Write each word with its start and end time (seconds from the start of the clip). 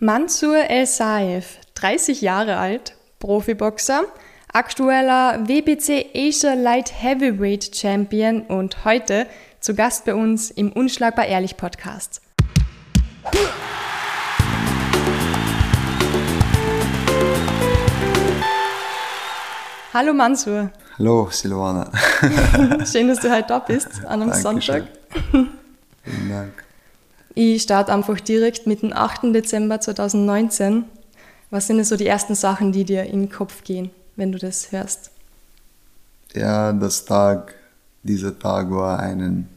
Mansur 0.00 0.70
El 0.70 0.86
Saif, 0.86 1.58
30 1.74 2.20
Jahre 2.20 2.56
alt, 2.58 2.94
Profiboxer, 3.18 4.04
aktueller 4.52 5.40
WBC 5.48 6.10
Asia 6.14 6.54
Light 6.54 6.92
Heavyweight 7.02 7.74
Champion 7.74 8.42
und 8.42 8.84
heute 8.84 9.26
zu 9.58 9.74
Gast 9.74 10.04
bei 10.04 10.14
uns 10.14 10.52
im 10.52 10.70
Unschlagbar 10.70 11.26
Ehrlich 11.26 11.56
Podcast. 11.56 12.22
Hallo 19.92 20.14
Mansur. 20.14 20.70
Hallo 20.96 21.28
Silvana. 21.32 21.90
Schön, 22.86 23.08
dass 23.08 23.18
du 23.18 23.34
heute 23.34 23.48
da 23.48 23.58
bist 23.58 23.88
an 24.06 24.22
einem 24.22 24.32
Sonntag. 24.32 24.84
Vielen 25.32 26.28
Dank. 26.28 26.67
Ich 27.40 27.62
starte 27.62 27.92
einfach 27.92 28.18
direkt 28.18 28.66
mit 28.66 28.82
dem 28.82 28.92
8. 28.92 29.32
Dezember 29.32 29.80
2019. 29.80 30.86
Was 31.50 31.68
sind 31.68 31.76
denn 31.76 31.84
so 31.84 31.96
die 31.96 32.08
ersten 32.08 32.34
Sachen, 32.34 32.72
die 32.72 32.84
dir 32.84 33.04
in 33.04 33.20
den 33.20 33.30
Kopf 33.30 33.62
gehen, 33.62 33.92
wenn 34.16 34.32
du 34.32 34.40
das 34.40 34.72
hörst? 34.72 35.12
Ja, 36.34 36.72
das 36.72 37.04
Tag, 37.04 37.54
dieser 38.02 38.36
Tag 38.36 38.72
war 38.72 38.98
ein 38.98 39.48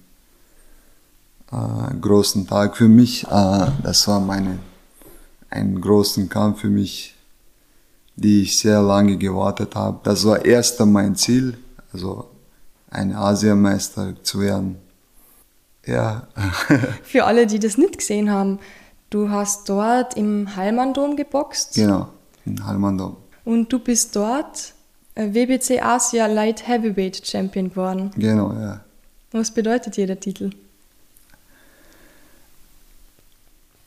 äh, 1.52 1.96
großen 2.00 2.46
Tag 2.46 2.78
für 2.78 2.88
mich. 2.88 3.24
Äh, 3.24 3.72
das 3.82 4.08
war 4.08 4.20
meine, 4.20 4.60
ein 5.50 5.82
großen 5.82 6.30
Kampf 6.30 6.60
für 6.60 6.70
mich, 6.70 7.16
die 8.16 8.44
ich 8.44 8.60
sehr 8.60 8.80
lange 8.84 9.18
gewartet 9.18 9.74
habe. 9.74 10.02
Das 10.04 10.24
war 10.24 10.46
erst 10.46 10.80
mein 10.82 11.16
Ziel, 11.16 11.58
also 11.92 12.30
ein 12.92 13.16
Asienmeister 13.16 14.14
zu 14.22 14.40
werden. 14.40 14.91
Ja. 15.86 16.28
für 17.04 17.26
alle, 17.26 17.48
die 17.48 17.60
das 17.60 17.78
nicht 17.78 17.98
gesehen 17.98 18.30
haben, 18.32 18.60
du 19.10 19.30
hast 19.30 19.68
dort 19.68 20.16
im 20.16 20.56
Hallmann-Dom 20.56 21.16
geboxt. 21.16 21.76
Genau, 21.76 22.10
im 22.46 22.66
Hallmann-Dom. 22.66 23.18
Und 23.46 23.74
du 23.74 23.80
bist 23.80 24.16
dort 24.16 24.74
äh, 25.16 25.34
WBC 25.34 25.82
Asia 25.82 26.28
Light 26.28 26.68
Heavyweight 26.68 27.26
Champion 27.26 27.70
geworden. 27.70 28.12
Genau, 28.16 28.54
ja. 28.54 28.82
Was 29.32 29.52
bedeutet 29.52 29.98
dir 29.98 30.08
der 30.08 30.20
Titel? 30.20 30.52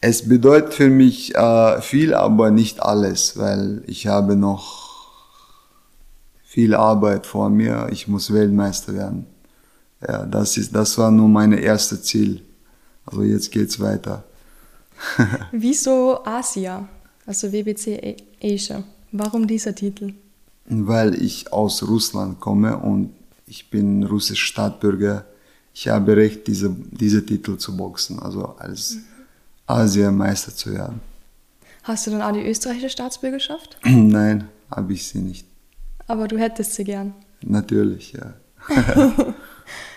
Es 0.01 0.29
bedeutet 0.29 0.75
für 0.75 0.91
mich 0.91 1.35
äh, 1.35 1.81
viel, 1.81 2.15
aber 2.15 2.51
nicht 2.51 2.83
alles, 2.83 3.39
weil 3.39 3.83
ich 3.87 4.07
habe 4.07 4.37
noch 4.37 4.85
viel 6.45 6.75
Arbeit 6.75 7.27
vor 7.27 7.49
mir. 7.49 7.89
Ich 7.91 8.07
muss 8.07 8.33
Weltmeister 8.33 8.95
werden. 8.95 9.27
Ja, 10.07 10.27
das 10.27 10.57
ist, 10.57 10.75
das 10.75 10.99
war 10.99 11.11
nur 11.11 11.29
mein 11.29 11.53
erstes 11.53 12.03
Ziel. 12.03 12.43
Also 13.07 13.23
jetzt 13.23 13.51
geht's 13.51 13.81
weiter. 13.81 14.25
Wieso 15.53 16.25
Asia, 16.25 16.89
also 17.27 17.53
WBC 17.53 18.17
Asia? 18.43 18.83
Warum 19.13 19.47
dieser 19.47 19.75
Titel? 19.75 20.15
Weil 20.67 21.21
ich 21.23 21.53
aus 21.53 21.83
Russland 21.83 22.41
komme 22.41 22.77
und 22.77 23.15
ich 23.47 23.71
bin 23.71 24.03
russischer 24.05 24.47
Staatsbürger. 24.47 25.25
Ich 25.73 25.89
habe 25.89 26.17
Recht, 26.17 26.47
diese, 26.47 26.75
diese 26.91 27.25
Titel 27.25 27.57
zu 27.57 27.77
boxen, 27.77 28.19
also 28.19 28.57
als 28.59 28.95
mhm. 28.95 29.03
Asienmeister 29.67 30.55
zu 30.55 30.73
werden. 30.73 31.01
Hast 31.83 32.07
du 32.07 32.13
dann 32.13 32.23
auch 32.23 32.33
die 32.33 32.47
österreichische 32.47 32.91
Staatsbürgerschaft? 32.91 33.77
Nein, 33.85 34.49
habe 34.71 34.93
ich 34.93 35.07
sie 35.07 35.19
nicht. 35.19 35.47
Aber 36.07 36.29
du 36.29 36.39
hättest 36.39 36.75
sie 36.75 36.85
gern. 36.85 37.15
Natürlich, 37.43 38.13
ja. 38.13 38.35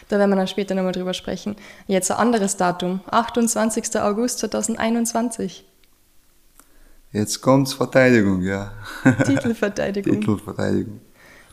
da 0.10 0.20
werden 0.20 0.30
wir 0.30 0.36
dann 0.38 0.48
später 0.48 0.76
nochmal 0.76 0.94
drüber 0.94 1.14
sprechen. 1.14 1.56
Jetzt 1.88 2.12
ein 2.12 2.18
anderes 2.18 2.58
Datum, 2.58 3.02
28. 3.12 4.00
August 4.00 4.40
2021. 4.40 5.66
Jetzt 7.12 7.42
kommt's 7.42 7.74
Verteidigung, 7.74 8.42
ja. 8.42 8.72
Titelverteidigung. 9.26 10.20
Titelverteidigung. 10.20 11.00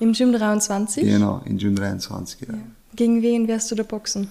Im 0.01 0.13
Gym 0.13 0.33
23? 0.33 1.05
Genau, 1.05 1.41
im 1.45 1.59
Gym 1.59 1.77
23, 1.77 2.41
ja. 2.41 2.55
ja. 2.55 2.61
Gegen 2.95 3.23
wen 3.23 3.49
wirst 3.49 3.71
du 3.71 3.75
da 3.75 3.83
boxen? 3.83 4.29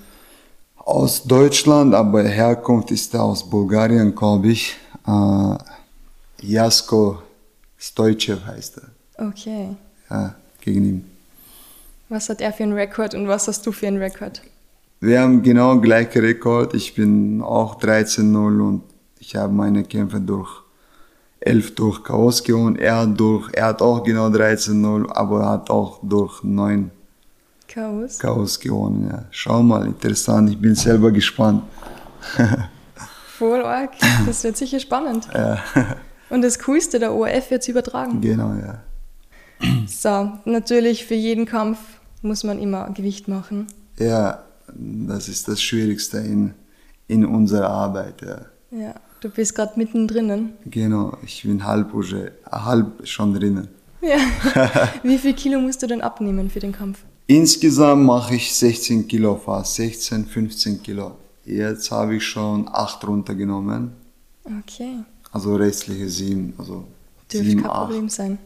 Aus 0.77 1.23
Deutschland, 1.23 1.93
aber 1.95 2.23
Herkunft 2.23 2.91
ist 2.91 3.13
er 3.13 3.23
aus 3.23 3.49
Bulgarien, 3.49 4.13
glaube 4.13 4.49
ich. 4.49 4.75
Äh, 5.07 5.57
Jasko 6.41 7.19
Stojcev 7.77 8.45
heißt 8.45 8.79
er. 8.79 9.27
Okay. 9.27 9.75
Ja, 10.09 10.35
gegen 10.61 10.85
ihn. 10.85 11.12
Was 12.13 12.29
hat 12.29 12.41
er 12.41 12.53
für 12.53 12.61
einen 12.61 12.73
Rekord 12.73 13.15
und 13.15 13.27
was 13.27 13.47
hast 13.47 13.65
du 13.65 13.71
für 13.71 13.87
einen 13.87 13.97
Rekord? 13.97 14.43
Wir 14.99 15.21
haben 15.21 15.41
genau 15.41 15.79
gleichen 15.79 16.21
Rekord. 16.21 16.75
Ich 16.75 16.93
bin 16.93 17.41
auch 17.41 17.81
13-0 17.81 18.37
und 18.61 18.83
ich 19.17 19.35
habe 19.35 19.51
meine 19.51 19.83
Kämpfe 19.83 20.19
durch 20.19 20.61
11 21.39 21.73
durch 21.73 22.03
Chaos 22.03 22.43
gewonnen. 22.43 22.75
Er, 22.75 23.07
durch, 23.07 23.49
er 23.53 23.65
hat 23.65 23.81
auch 23.81 24.03
genau 24.03 24.27
13-0, 24.27 25.11
aber 25.11 25.41
er 25.41 25.49
hat 25.49 25.71
auch 25.71 26.01
durch 26.03 26.43
9 26.43 26.91
Chaos. 27.67 28.19
Chaos 28.19 28.59
gewonnen, 28.59 29.09
ja. 29.09 29.25
Schau 29.31 29.63
mal, 29.63 29.87
interessant, 29.87 30.51
ich 30.51 30.61
bin 30.61 30.75
selber 30.75 31.09
gespannt. 31.09 31.63
Voll 33.39 33.63
arg, 33.63 33.93
das 34.27 34.43
wird 34.43 34.55
sicher 34.55 34.79
spannend. 34.79 35.27
Ja. 35.33 35.57
Und 36.29 36.43
das 36.43 36.59
Coolste, 36.59 36.99
der 36.99 37.11
ORF 37.11 37.49
wird 37.49 37.67
übertragen. 37.67 38.21
Genau, 38.21 38.53
ja. 38.53 38.83
So, 39.87 40.33
natürlich 40.45 41.05
für 41.05 41.15
jeden 41.15 41.47
Kampf 41.47 41.79
muss 42.23 42.43
man 42.43 42.59
immer 42.59 42.89
Gewicht 42.91 43.27
machen. 43.27 43.67
Ja, 43.99 44.43
das 44.75 45.29
ist 45.29 45.47
das 45.47 45.61
Schwierigste 45.61 46.17
in, 46.17 46.53
in 47.07 47.25
unserer 47.25 47.69
Arbeit, 47.69 48.21
ja. 48.21 48.45
Ja, 48.71 48.95
du 49.21 49.29
bist 49.29 49.53
gerade 49.53 49.73
mittendrin. 49.75 50.53
Genau, 50.65 51.17
ich 51.23 51.43
bin 51.43 51.63
halb, 51.65 51.93
halb 52.51 53.07
schon 53.07 53.33
drinnen. 53.33 53.67
Ja. 54.01 54.89
Wie 55.03 55.17
viel 55.17 55.33
Kilo 55.33 55.59
musst 55.59 55.81
du 55.83 55.87
denn 55.87 56.01
abnehmen 56.01 56.49
für 56.49 56.59
den 56.59 56.71
Kampf? 56.71 56.99
Insgesamt 57.27 58.05
mache 58.05 58.35
ich 58.35 58.53
16 58.53 59.07
Kilo 59.07 59.35
fast, 59.37 59.75
16, 59.75 60.25
15 60.25 60.83
Kilo. 60.83 61.17
Jetzt 61.45 61.91
habe 61.91 62.15
ich 62.15 62.25
schon 62.25 62.67
8 62.71 63.07
runtergenommen. 63.07 63.91
Okay. 64.43 65.03
Also 65.31 65.55
restliche 65.55 66.09
7. 66.09 66.53
Also 66.57 66.85
Dürfte 67.31 67.49
7, 67.49 67.61
kein 67.61 67.71
8. 67.71 67.77
Problem 67.85 68.09
sein. 68.09 68.37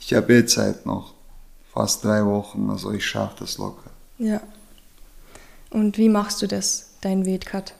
Ich 0.00 0.14
habe 0.14 0.32
jetzt 0.34 0.54
Zeit 0.54 0.86
noch. 0.86 1.11
Fast 1.72 2.04
drei 2.04 2.24
Wochen, 2.26 2.68
also 2.68 2.92
ich 2.92 3.04
schaffe 3.04 3.36
das 3.40 3.56
locker. 3.56 3.90
Ja. 4.18 4.40
Und 5.70 5.96
wie 5.96 6.10
machst 6.10 6.42
du 6.42 6.46
das, 6.46 6.90
dein 7.00 7.26
Weightcut? 7.26 7.72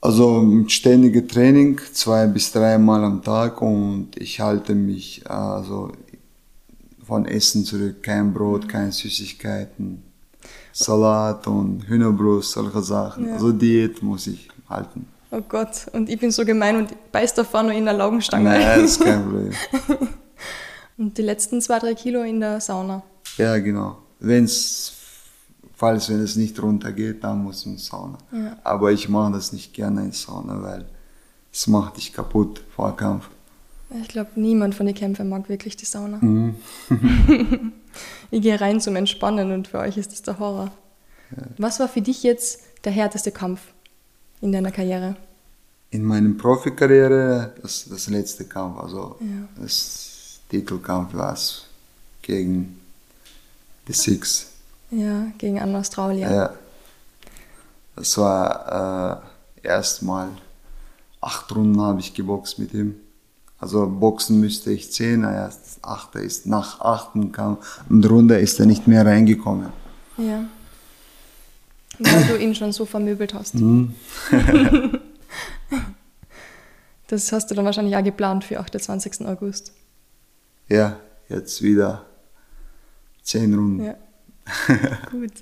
Also 0.00 0.40
mit 0.40 0.72
ständigem 0.72 1.28
Training, 1.28 1.80
zwei 1.92 2.26
bis 2.26 2.50
dreimal 2.50 3.04
am 3.04 3.22
Tag 3.22 3.62
und 3.62 4.10
ich 4.16 4.40
halte 4.40 4.74
mich, 4.74 5.28
also 5.30 5.92
von 7.06 7.26
Essen 7.26 7.64
zurück. 7.64 8.02
Kein 8.02 8.34
Brot, 8.34 8.68
keine 8.68 8.90
Süßigkeiten, 8.90 10.02
Salat 10.72 11.46
und 11.46 11.88
Hühnerbrust, 11.88 12.52
solche 12.52 12.82
Sachen. 12.82 13.28
Ja. 13.28 13.34
Also 13.34 13.52
Diät 13.52 14.02
muss 14.02 14.26
ich 14.26 14.48
halten. 14.68 15.06
Oh 15.30 15.40
Gott, 15.48 15.86
und 15.92 16.08
ich 16.08 16.18
bin 16.18 16.30
so 16.30 16.44
gemein 16.44 16.76
und 16.76 17.12
beiß 17.12 17.34
davon 17.34 17.66
nur 17.66 17.74
in 17.74 17.84
der 17.84 17.94
Laugenstange. 17.94 18.50
Nein, 18.50 18.80
das 18.80 18.90
ist 18.92 19.04
kein 19.04 19.22
Problem. 19.22 19.52
und 20.98 21.18
die 21.18 21.22
letzten 21.22 21.60
zwei, 21.60 21.78
drei 21.78 21.94
Kilo 21.94 22.22
in 22.22 22.40
der 22.40 22.60
Sauna. 22.60 23.02
Ja, 23.36 23.58
genau. 23.58 23.98
Wenn's, 24.18 24.92
falls 25.74 26.08
wenn 26.08 26.20
es 26.20 26.36
nicht 26.36 26.60
runtergeht, 26.62 27.22
dann 27.22 27.42
muss 27.42 27.66
man 27.66 27.78
Sauna. 27.78 28.18
Ja. 28.32 28.56
Aber 28.64 28.92
ich 28.92 29.08
mache 29.08 29.32
das 29.32 29.52
nicht 29.52 29.74
gerne 29.74 30.02
in 30.02 30.12
Sauna, 30.12 30.62
weil 30.62 30.86
es 31.52 31.66
macht 31.66 31.96
dich 31.96 32.12
kaputt 32.12 32.62
vor 32.74 32.96
Kampf. 32.96 33.28
Ich 34.02 34.08
glaube, 34.08 34.30
niemand 34.34 34.74
von 34.74 34.86
den 34.86 34.94
Kämpfern 34.94 35.28
mag 35.28 35.48
wirklich 35.48 35.76
die 35.76 35.84
Sauna. 35.84 36.18
Mhm. 36.20 36.56
ich 38.30 38.42
gehe 38.42 38.60
rein 38.60 38.80
zum 38.80 38.96
Entspannen 38.96 39.52
und 39.52 39.68
für 39.68 39.78
euch 39.78 39.96
ist 39.96 40.12
das 40.12 40.22
der 40.22 40.38
Horror. 40.38 40.72
Ja. 41.30 41.42
Was 41.58 41.78
war 41.78 41.88
für 41.88 42.00
dich 42.00 42.22
jetzt 42.22 42.60
der 42.84 42.92
härteste 42.92 43.30
Kampf 43.30 43.60
in 44.40 44.52
deiner 44.52 44.70
Karriere? 44.70 45.16
In 45.90 46.04
meiner 46.04 46.34
Profikarriere 46.34 47.54
das, 47.62 47.86
das 47.88 48.08
letzte 48.08 48.44
Kampf, 48.44 48.78
also 48.78 49.16
ja. 49.20 49.62
das 49.62 50.15
Titelkampf 50.50 51.14
war 51.14 51.32
es 51.32 51.66
gegen 52.22 52.80
die 53.88 53.92
Six. 53.92 54.50
Ja, 54.90 55.26
gegen 55.38 55.58
Anna 55.60 55.80
Australien. 55.80 56.30
Ja. 56.30 56.54
Das 57.96 58.16
war 58.18 59.22
äh, 59.62 59.66
erstmal 59.66 60.28
acht 61.20 61.54
Runden 61.54 61.80
habe 61.80 62.00
ich 62.00 62.14
geboxt 62.14 62.58
mit 62.58 62.72
ihm. 62.74 62.96
Also 63.58 63.86
Boxen 63.86 64.40
müsste 64.40 64.70
ich 64.70 64.92
zehn, 64.92 65.22
das 65.22 65.78
achte 65.82 66.18
ist 66.18 66.46
nach 66.46 66.80
achten 66.80 67.32
kam 67.32 67.58
und 67.88 68.08
runter 68.08 68.38
ist 68.38 68.60
er 68.60 68.66
nicht 68.66 68.86
mehr 68.86 69.04
reingekommen. 69.06 69.70
Ja. 70.18 70.44
Weil 71.98 72.24
du 72.24 72.36
ihn 72.36 72.54
schon 72.54 72.72
so 72.72 72.84
vermöbelt 72.84 73.32
hast. 73.32 73.54
Mhm. 73.54 73.94
das 77.06 77.32
hast 77.32 77.50
du 77.50 77.54
dann 77.54 77.64
wahrscheinlich 77.64 77.96
auch 77.96 78.04
geplant 78.04 78.44
für 78.44 78.60
28. 78.60 79.26
August. 79.26 79.72
Ja, 80.68 81.00
jetzt 81.28 81.62
wieder 81.62 82.06
zehn 83.22 83.54
Runden. 83.54 83.84
Ja. 83.84 83.96
Gut. 85.10 85.32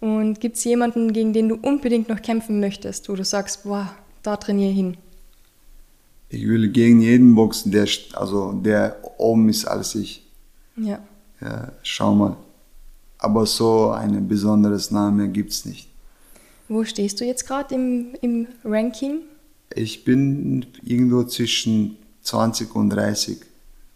Und 0.00 0.40
gibt 0.40 0.56
es 0.56 0.64
jemanden, 0.64 1.12
gegen 1.12 1.32
den 1.32 1.48
du 1.48 1.54
unbedingt 1.56 2.08
noch 2.08 2.20
kämpfen 2.20 2.60
möchtest, 2.60 3.08
wo 3.08 3.14
du 3.14 3.24
sagst, 3.24 3.64
boah, 3.64 3.90
da 4.22 4.36
trainiere 4.36 4.70
ich 4.70 4.76
hin? 4.76 4.96
Ich 6.28 6.46
will 6.46 6.68
gegen 6.68 7.00
jeden 7.00 7.34
boxen, 7.34 7.70
der, 7.72 7.88
also 8.14 8.52
der 8.52 8.96
oben 9.18 9.48
ist 9.48 9.64
als 9.64 9.94
ich. 9.94 10.26
Ja. 10.76 10.98
Ja, 11.40 11.72
schau 11.82 12.14
mal. 12.14 12.36
Aber 13.18 13.46
so 13.46 13.90
ein 13.90 14.28
besonderes 14.28 14.90
Name 14.90 15.28
gibt 15.28 15.52
es 15.52 15.64
nicht. 15.64 15.88
Wo 16.68 16.84
stehst 16.84 17.20
du 17.20 17.24
jetzt 17.24 17.46
gerade 17.46 17.74
im, 17.74 18.14
im 18.20 18.48
Ranking? 18.64 19.20
Ich 19.74 20.04
bin 20.04 20.66
irgendwo 20.82 21.24
zwischen 21.24 21.96
20 22.22 22.74
und 22.74 22.90
30. 22.90 23.38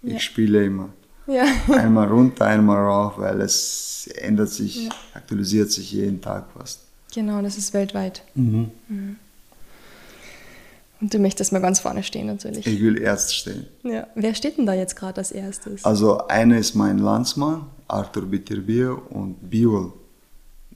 Ich 0.02 0.12
Ja. 0.14 0.18
spiele 0.20 0.64
immer. 0.64 0.88
Ja. 1.26 1.44
Einmal 1.68 2.08
runter, 2.08 2.46
einmal 2.46 2.78
rauf, 2.78 3.18
weil 3.18 3.40
es 3.42 4.08
ändert 4.16 4.48
sich, 4.50 4.88
aktualisiert 5.12 5.70
sich 5.70 5.92
jeden 5.92 6.20
Tag 6.20 6.46
fast. 6.56 6.80
Genau, 7.14 7.42
das 7.42 7.58
ist 7.58 7.74
weltweit. 7.74 8.22
Mhm. 8.34 8.70
Und 11.00 11.14
du 11.14 11.18
möchtest 11.18 11.52
mal 11.52 11.60
ganz 11.60 11.80
vorne 11.80 12.02
stehen 12.02 12.26
natürlich. 12.26 12.66
Ich 12.66 12.80
will 12.80 13.00
erst 13.00 13.34
stehen. 13.34 13.66
Ja. 13.82 14.06
Wer 14.14 14.34
steht 14.34 14.58
denn 14.58 14.66
da 14.66 14.74
jetzt 14.74 14.96
gerade 14.96 15.18
als 15.18 15.30
erstes? 15.30 15.84
Also 15.84 16.26
einer 16.26 16.58
ist 16.58 16.74
mein 16.74 16.98
Landsmann, 16.98 17.66
Arthur 17.86 18.24
Bitirbir 18.26 19.00
und 19.10 19.36
Biol, 19.48 19.92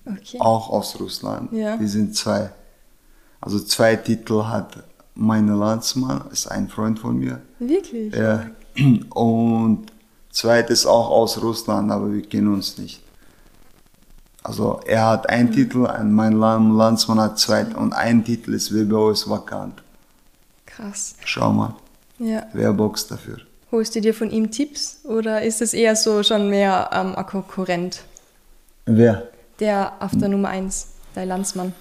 Okay. 0.05 0.39
auch 0.41 0.69
aus 0.71 0.99
Russland. 1.01 1.53
Ja. 1.53 1.77
Die 1.77 1.87
sind 1.87 2.15
zwei. 2.15 2.51
Also 3.41 3.59
zwei 3.61 3.97
Titel 3.97 4.45
hat 4.45 4.83
mein 5.15 5.49
Landsmann, 5.49 6.25
ist 6.31 6.47
ein 6.47 6.69
Freund 6.69 6.99
von 6.99 7.19
mir. 7.19 7.41
Wirklich? 7.59 8.15
Ja. 8.15 8.51
Und 9.11 9.87
zweites 10.31 10.87
auch 10.87 11.11
aus 11.11 11.41
Russland, 11.43 11.91
aber 11.91 12.13
wir 12.13 12.23
kennen 12.23 12.53
uns 12.55 12.79
nicht. 12.79 13.01
Also 14.43 14.81
er 14.87 15.07
hat 15.07 15.29
einen 15.29 15.51
Mhm. 15.51 15.55
Titel, 15.55 15.87
ein- 15.87 16.13
mein 16.13 16.33
Land- 16.33 16.75
Landsmann 16.77 17.21
hat 17.21 17.39
zwei 17.39 17.65
und 17.67 17.93
ein 17.93 18.25
Titel 18.25 18.55
ist 18.55 18.73
WBO 18.75 19.11
ist 19.11 19.29
vakant. 19.29 19.83
Krass. 20.67 21.15
Schau 21.25 21.53
mal, 21.53 21.75
Ja. 22.19 22.47
wer 22.53 22.73
boxt 22.73 23.11
dafür? 23.11 23.39
Holst 23.71 23.95
du 23.95 24.01
dir 24.01 24.13
von 24.15 24.31
ihm 24.31 24.51
Tipps 24.51 24.99
oder 25.05 25.43
ist 25.43 25.63
es 25.63 25.75
eher 25.75 25.95
so 25.97 26.23
schon 26.23 26.49
mehr 26.51 26.91
ähm, 26.93 27.15
ein 27.15 27.27
Konkurrent? 27.27 28.03
Wer? 28.87 29.29
Der 29.61 29.93
auf 30.01 30.11
der 30.17 30.29
Nummer 30.29 30.49
1, 30.49 30.89
dein 31.15 31.29
Landsmann. 31.29 31.73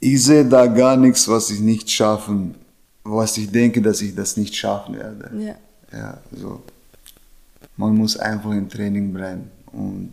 Ich 0.00 0.24
sehe 0.24 0.44
da 0.46 0.66
gar 0.66 0.96
nichts, 0.96 1.28
was 1.28 1.50
ich 1.50 1.60
nicht 1.60 1.90
schaffen, 1.90 2.54
was 3.04 3.36
ich 3.36 3.50
denke, 3.50 3.80
dass 3.80 4.00
ich 4.02 4.14
das 4.14 4.36
nicht 4.36 4.54
schaffen 4.54 4.96
werde. 4.96 5.30
Ja. 5.38 5.54
Ja, 5.92 6.18
so. 6.32 6.62
Man 7.76 7.96
muss 7.96 8.16
einfach 8.16 8.52
im 8.52 8.68
Training 8.68 9.12
bleiben 9.12 9.50
und 9.72 10.12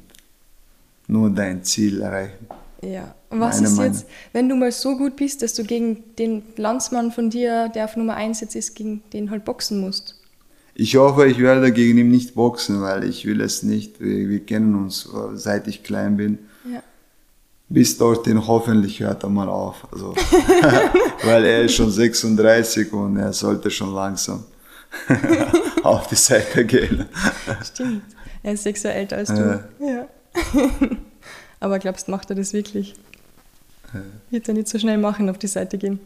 nur 1.07 1.29
dein 1.29 1.63
Ziel 1.63 2.01
erreichen. 2.01 2.47
Ja. 2.81 3.13
Und 3.29 3.39
was 3.39 3.61
Meine 3.61 3.67
ist 3.67 3.79
jetzt, 3.79 4.05
wenn 4.33 4.47
du 4.47 4.55
mal 4.55 4.71
so 4.71 4.97
gut 4.97 5.15
bist, 5.15 5.41
dass 5.41 5.53
du 5.53 5.63
gegen 5.63 6.03
den 6.17 6.43
Landsmann 6.55 7.11
von 7.11 7.29
dir, 7.29 7.69
der 7.69 7.85
auf 7.85 7.95
Nummer 7.97 8.15
1 8.15 8.41
jetzt 8.41 8.55
ist, 8.55 8.75
gegen 8.75 9.03
den 9.13 9.31
halt 9.31 9.45
boxen 9.45 9.81
musst? 9.81 10.15
Ich 10.75 10.95
hoffe, 10.95 11.27
ich 11.27 11.39
werde 11.39 11.71
gegen 11.71 11.97
ihn 11.97 12.11
nicht 12.11 12.35
boxen, 12.35 12.81
weil 12.81 13.03
ich 13.03 13.25
will 13.25 13.41
es 13.41 13.63
nicht. 13.63 13.99
Wir, 13.99 14.29
wir 14.29 14.39
kennen 14.45 14.75
uns, 14.75 15.07
äh, 15.07 15.35
seit 15.35 15.67
ich 15.67 15.83
klein 15.83 16.17
bin. 16.17 16.39
Ja. 16.71 16.83
Bis 17.69 17.97
dorthin 17.97 18.47
hoffentlich 18.47 18.99
hört 19.01 19.23
er 19.23 19.29
mal 19.29 19.49
auf. 19.49 19.87
Also, 19.91 20.13
weil 21.23 21.43
er 21.45 21.63
ist 21.63 21.75
schon 21.75 21.91
36 21.91 22.93
und 22.93 23.17
er 23.17 23.33
sollte 23.33 23.69
schon 23.69 23.93
langsam 23.93 24.45
auf 25.83 26.07
die 26.07 26.15
Seite 26.15 26.65
gehen. 26.65 27.05
Stimmt. 27.63 28.03
Er 28.43 28.53
ist 28.53 28.63
sechs 28.63 28.83
Jahre 28.83 28.95
älter 28.97 29.17
als 29.17 29.29
Ja. 29.29 29.35
du. 29.79 29.85
Ja. 29.85 30.07
Aber 31.59 31.79
glaubst, 31.79 32.07
macht 32.07 32.29
er 32.29 32.35
das 32.35 32.53
wirklich? 32.53 32.93
Wird 34.29 34.47
er 34.47 34.53
nicht 34.53 34.67
so 34.69 34.77
schnell 34.79 34.97
machen, 34.97 35.29
auf 35.29 35.37
die 35.37 35.47
Seite 35.47 35.77
gehen? 35.77 35.99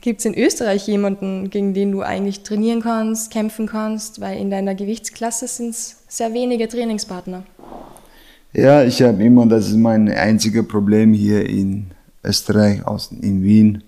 Gibt 0.00 0.20
es 0.20 0.26
in 0.26 0.34
Österreich 0.38 0.86
jemanden, 0.86 1.50
gegen 1.50 1.74
den 1.74 1.90
du 1.92 2.02
eigentlich 2.02 2.42
trainieren 2.44 2.80
kannst, 2.82 3.32
kämpfen 3.32 3.66
kannst? 3.66 4.20
Weil 4.20 4.38
in 4.38 4.48
deiner 4.48 4.74
Gewichtsklasse 4.76 5.48
sind 5.48 5.70
es 5.70 5.96
sehr 6.06 6.32
wenige 6.32 6.68
Trainingspartner. 6.68 7.42
Ja, 8.52 8.82
ich 8.82 9.02
habe 9.02 9.22
immer, 9.22 9.46
das 9.46 9.68
ist 9.68 9.76
mein 9.76 10.08
einziges 10.08 10.66
Problem 10.66 11.12
hier 11.12 11.48
in 11.48 11.88
Österreich, 12.24 12.86
aus, 12.86 13.12
in 13.12 13.42
Wien. 13.42 13.82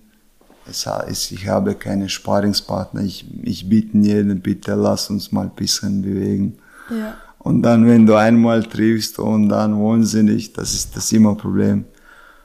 Es 0.68 0.86
ist, 1.08 1.32
ich 1.32 1.48
habe 1.48 1.74
keine 1.74 2.08
Sparingspartner. 2.08 3.02
Ich, 3.02 3.26
ich 3.42 3.68
biete 3.68 3.96
jedem, 3.98 4.40
bitte 4.40 4.74
lass 4.74 5.10
uns 5.10 5.32
mal 5.32 5.46
ein 5.46 5.54
bisschen 5.56 6.02
bewegen. 6.02 6.58
Ja. 6.90 7.14
Und 7.38 7.62
dann, 7.62 7.86
wenn 7.86 8.06
du 8.06 8.14
einmal 8.14 8.62
triffst 8.62 9.18
und 9.18 9.48
dann 9.48 9.78
wollen 9.78 10.04
sie 10.04 10.22
nicht, 10.22 10.58
das 10.58 10.74
ist 10.74 10.94
das 10.94 11.10
immer 11.10 11.30
ein 11.30 11.36
Problem. 11.38 11.84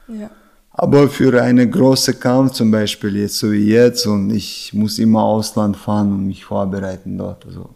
Ja. 0.08 0.30
Aber 0.70 1.08
für 1.08 1.40
einen 1.42 1.70
großen 1.70 2.18
Kampf 2.18 2.52
zum 2.52 2.70
Beispiel, 2.70 3.16
jetzt 3.16 3.38
so 3.38 3.52
wie 3.52 3.66
jetzt, 3.68 4.06
und 4.06 4.30
ich 4.30 4.72
muss 4.74 4.98
immer 4.98 5.22
Ausland 5.22 5.76
fahren 5.76 6.12
und 6.12 6.26
mich 6.26 6.44
vorbereiten 6.44 7.16
dort. 7.16 7.46
Also, 7.46 7.70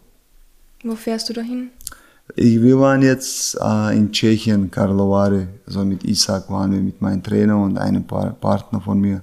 Wo 0.83 0.95
fährst 0.95 1.29
du 1.29 1.33
dahin? 1.33 1.69
ich, 1.83 2.00
wir 2.35 2.79
waren 2.79 3.01
jetzt 3.01 3.57
äh, 3.61 3.95
in 3.95 4.11
Tschechien, 4.11 4.69
Karlovary, 4.71 5.47
also 5.67 5.83
mit 5.83 6.03
Isaac 6.03 6.49
waren 6.49 6.71
wir 6.71 6.79
mit 6.81 7.01
meinem 7.01 7.21
Trainer 7.23 7.57
und 7.61 7.77
einem 7.77 8.03
pa 8.05 8.29
Partner 8.39 8.79
von 8.81 8.99
mir. 8.99 9.21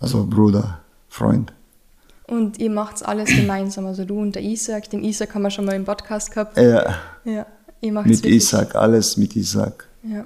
Also 0.00 0.26
Bruder, 0.26 0.80
Freund. 1.08 1.52
Und 2.26 2.58
ihr 2.58 2.70
macht 2.70 3.04
alles 3.04 3.30
gemeinsam, 3.30 3.86
also 3.86 4.04
du 4.04 4.20
und 4.20 4.34
der 4.34 4.42
Isaac. 4.42 4.90
Den 4.90 5.02
Isaac 5.02 5.34
haben 5.34 5.42
wir 5.42 5.50
schon 5.50 5.64
mal 5.64 5.74
im 5.74 5.84
Podcast 5.84 6.30
gehabt. 6.30 6.56
Ja, 6.58 6.94
Ja, 7.24 7.46
ihr 7.80 7.92
macht 7.92 8.06
mit 8.06 8.24
Isaac, 8.26 8.74
alles 8.74 9.16
mit 9.16 9.34
Isaac. 9.34 9.88
Ja. 10.02 10.24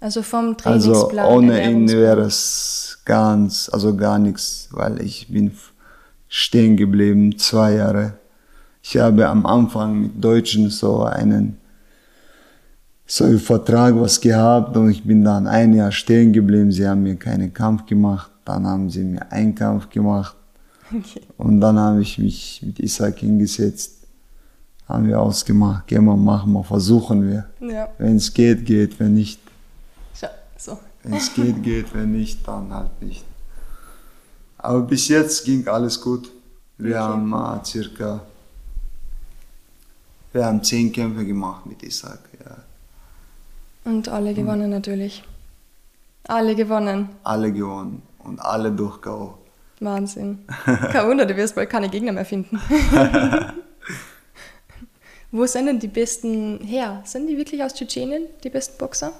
Also 0.00 0.22
vom 0.22 0.56
Also 0.64 0.92
Trainingsplan. 0.92 1.26
ohne 1.26 1.70
ihn 1.70 1.88
wäre 1.88 2.22
es 2.22 3.00
ganz, 3.04 3.68
also 3.72 3.96
gar 3.96 4.18
nichts, 4.18 4.68
weil 4.70 5.02
ich 5.02 5.28
bin 5.28 5.52
stehen 6.28 6.76
geblieben, 6.76 7.36
zwei 7.38 7.74
Jahre. 7.74 8.14
Ich 8.82 8.96
habe 8.96 9.28
am 9.28 9.44
Anfang 9.46 10.00
mit 10.02 10.24
Deutschen 10.24 10.70
so 10.70 11.02
einen 11.04 11.56
so 13.06 13.24
einen 13.24 13.40
Vertrag 13.40 13.94
was 14.00 14.20
gehabt 14.20 14.76
und 14.76 14.88
ich 14.90 15.02
bin 15.02 15.24
dann 15.24 15.46
ein 15.48 15.74
Jahr 15.74 15.90
stehen 15.90 16.32
geblieben. 16.32 16.70
Sie 16.70 16.86
haben 16.86 17.02
mir 17.02 17.16
keinen 17.16 17.52
Kampf 17.52 17.86
gemacht, 17.86 18.30
dann 18.44 18.66
haben 18.66 18.88
sie 18.88 19.02
mir 19.02 19.30
einen 19.32 19.54
Kampf 19.54 19.90
gemacht 19.90 20.36
Okay. 20.92 21.20
und 21.36 21.60
dann 21.60 21.78
habe 21.78 22.02
ich 22.02 22.18
mich 22.18 22.62
mit 22.64 22.78
Isaac 22.80 23.18
hingesetzt, 23.18 24.06
haben 24.88 25.06
wir 25.08 25.20
ausgemacht, 25.20 25.86
gehen 25.88 26.04
wir, 26.04 26.16
machen 26.16 26.52
wir, 26.52 26.64
versuchen 26.64 27.28
wir. 27.28 27.48
Ja, 27.60 27.88
Wenn 27.98 28.16
es 28.16 28.32
geht, 28.32 28.64
geht, 28.64 28.98
wenn 29.00 29.14
nicht, 29.14 29.40
schau, 30.14 30.28
so. 30.56 30.78
wenn 31.02 31.14
es 31.14 31.32
geht, 31.34 31.62
geht, 31.62 31.94
wenn 31.94 32.12
nicht, 32.12 32.46
dann 32.46 32.72
halt 32.72 33.00
nicht. 33.02 33.24
Aber 34.58 34.82
bis 34.82 35.08
jetzt 35.08 35.44
ging 35.44 35.66
alles 35.68 36.00
gut. 36.00 36.30
Wir 36.78 36.90
Okay. 36.96 36.98
haben 36.98 37.32
äh, 37.32 37.64
circa, 37.64 38.20
wir 40.32 40.44
haben 40.44 40.62
zehn 40.62 40.92
Kämpfe 40.92 41.24
gemacht 41.24 41.66
mit 41.66 41.82
Isaac. 41.82 42.20
Ja. 42.44 42.56
Und 43.90 44.08
alle 44.08 44.34
gewonnen 44.34 44.70
natürlich. 44.70 45.24
Alle 46.24 46.54
gewonnen. 46.54 47.08
Alle 47.24 47.52
gewonnen 47.52 48.02
und 48.18 48.38
alle 48.40 48.70
durch 48.70 49.00
K.O. 49.00 49.38
Wahnsinn. 49.80 50.44
Kein 50.64 51.08
Wunder, 51.08 51.24
du 51.26 51.36
wirst 51.36 51.54
bald 51.54 51.70
keine 51.70 51.88
Gegner 51.88 52.12
mehr 52.12 52.26
finden. 52.26 52.60
Wo 55.32 55.46
sind 55.46 55.66
denn 55.66 55.78
die 55.78 55.88
besten 55.88 56.58
her? 56.58 57.02
Sind 57.04 57.28
die 57.28 57.36
wirklich 57.36 57.62
aus 57.62 57.72
Tschetschenien, 57.74 58.26
die 58.44 58.50
besten 58.50 58.76
Boxer? 58.78 59.12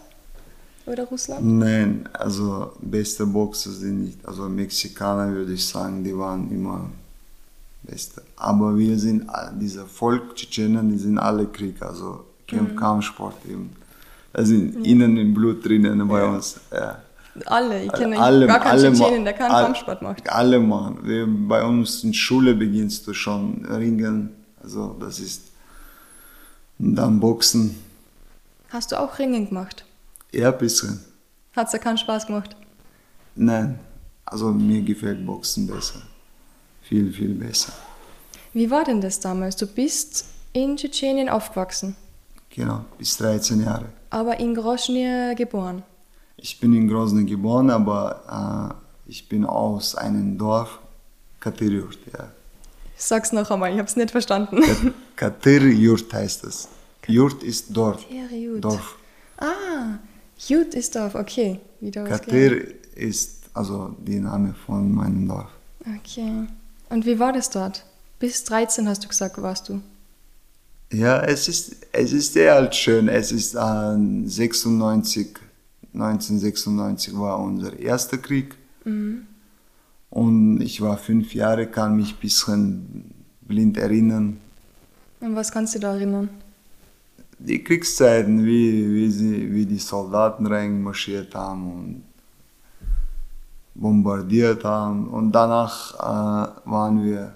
Oder 0.86 1.04
Russland? 1.04 1.44
Nein, 1.44 2.08
also 2.12 2.72
beste 2.80 3.26
Boxer 3.26 3.70
sind 3.70 4.04
nicht, 4.04 4.26
also 4.26 4.48
Mexikaner 4.48 5.32
würde 5.32 5.52
ich 5.52 5.64
sagen, 5.66 6.02
die 6.02 6.16
waren 6.16 6.50
immer 6.50 6.90
beste. 7.82 8.22
Aber 8.36 8.76
wir 8.76 8.98
sind, 8.98 9.26
dieser 9.60 9.86
Volk 9.86 10.36
Tschetschenen, 10.36 10.88
die 10.90 10.98
sind 10.98 11.18
alle 11.18 11.46
Krieg, 11.46 11.80
also 11.82 12.24
Kampf, 12.46 12.76
Kampfsport 12.76 13.36
eben. 13.48 13.70
Sind 14.34 14.86
innen 14.86 15.16
im 15.16 15.34
Blut 15.34 15.64
drinnen 15.64 16.06
bei 16.06 16.24
uns. 16.24 16.60
Ja. 16.72 17.02
Alle. 17.46 17.84
Ich 17.84 17.92
kenne 17.92 18.18
Alle- 18.18 18.46
gar 18.46 18.60
keinen 18.60 18.70
alle 18.70 18.92
Tschetschenien, 18.92 19.24
der 19.24 19.32
keinen 19.34 19.50
Kampfsport 19.50 20.02
macht. 20.02 20.28
Alle 20.30 20.58
machen. 20.60 20.98
Wir, 21.02 21.26
bei 21.26 21.64
uns 21.64 22.04
in 22.04 22.12
Schule 22.14 22.54
beginnst 22.54 23.06
du 23.06 23.12
schon 23.14 23.64
ringen, 23.64 24.30
also 24.62 24.96
das 25.00 25.18
ist 25.20 25.42
dann 26.78 27.20
Boxen. 27.20 27.76
Hast 28.70 28.92
du 28.92 28.98
auch 29.00 29.18
Ringen 29.18 29.48
gemacht? 29.48 29.84
Ja, 30.32 30.52
ein 30.52 30.58
bisschen. 30.58 31.00
Hat's 31.56 31.72
ja 31.72 31.78
keinen 31.78 31.98
Spaß 31.98 32.26
gemacht? 32.26 32.54
Nein, 33.34 33.78
also 34.24 34.50
mir 34.52 34.80
gefällt 34.82 35.24
Boxen 35.26 35.66
besser. 35.66 36.00
Viel, 36.90 37.12
viel 37.12 37.34
besser. 37.34 37.72
Wie 38.52 38.68
war 38.68 38.82
denn 38.82 39.00
das 39.00 39.20
damals? 39.20 39.54
Du 39.54 39.66
bist 39.66 40.24
in 40.52 40.76
Tschetschenien 40.76 41.28
aufgewachsen, 41.28 41.94
Genau, 42.50 42.84
bis 42.98 43.16
13 43.18 43.62
Jahre. 43.62 43.86
aber 44.10 44.40
in 44.40 44.54
Groschny 44.56 45.34
geboren. 45.36 45.84
Ich 46.36 46.58
bin 46.58 46.74
in 46.74 46.88
Grozny 46.88 47.24
geboren, 47.24 47.70
aber 47.70 48.74
äh, 49.06 49.10
ich 49.10 49.28
bin 49.28 49.44
aus 49.46 49.94
einem 49.94 50.36
Dorf, 50.36 50.80
Katyryurt, 51.38 51.98
ja. 52.12 52.28
Sag's 52.96 53.30
noch 53.32 53.48
einmal, 53.52 53.72
ich 53.72 53.78
hab's 53.78 53.94
nicht 53.94 54.10
verstanden. 54.10 54.60
Kat- 54.62 54.92
Katyryurt 55.40 56.12
heißt 56.12 56.42
es. 56.44 56.68
Jurt 57.06 57.42
ist 57.44 57.74
Dorf. 57.76 58.02
Katyryurt. 58.02 58.64
Dorf. 58.64 58.96
Ah, 59.38 59.98
Jut 60.48 60.74
ist 60.74 60.96
Dorf, 60.96 61.14
okay. 61.14 61.60
Wieder. 61.80 62.02
Katyr 62.04 62.66
ist 62.96 63.48
also 63.54 63.94
die 64.00 64.18
Name 64.18 64.54
von 64.66 64.92
meinem 64.92 65.28
Dorf. 65.28 65.48
Okay. 65.86 66.46
Und 66.90 67.06
wie 67.06 67.18
war 67.18 67.32
das 67.32 67.48
dort? 67.50 67.84
Bis 68.18 68.44
13 68.44 68.86
hast 68.88 69.02
du 69.04 69.08
gesagt, 69.08 69.40
warst 69.40 69.68
du. 69.68 69.80
Ja, 70.92 71.22
es 71.22 71.48
ist, 71.48 71.86
es 71.92 72.12
ist 72.12 72.32
sehr 72.32 72.54
halt 72.54 72.74
schön. 72.74 73.08
Es 73.08 73.32
ist 73.32 73.54
äh, 73.54 73.96
96, 74.24 75.38
1996 75.94 77.16
war 77.16 77.38
unser 77.38 77.78
erster 77.78 78.18
Krieg. 78.18 78.56
Mhm. 78.84 79.26
Und 80.10 80.60
ich 80.60 80.80
war 80.80 80.98
fünf 80.98 81.32
Jahre, 81.34 81.68
kann 81.68 81.96
mich 81.96 82.14
ein 82.14 82.20
bisschen 82.20 83.14
blind 83.42 83.78
erinnern. 83.78 84.38
Und 85.20 85.36
was 85.36 85.52
kannst 85.52 85.76
du 85.76 85.78
da 85.78 85.94
erinnern? 85.94 86.28
Die 87.38 87.62
Kriegszeiten, 87.62 88.44
wie, 88.44 88.92
wie, 88.92 89.10
sie, 89.10 89.52
wie 89.52 89.64
die 89.64 89.78
Soldaten 89.78 90.46
reinmarschiert 90.46 91.34
haben 91.34 91.72
und 91.72 92.02
bombardiert 93.74 94.64
haben. 94.64 95.08
Und 95.08 95.32
danach 95.32 95.94
äh, 95.94 96.68
waren 96.70 97.04
wir 97.04 97.34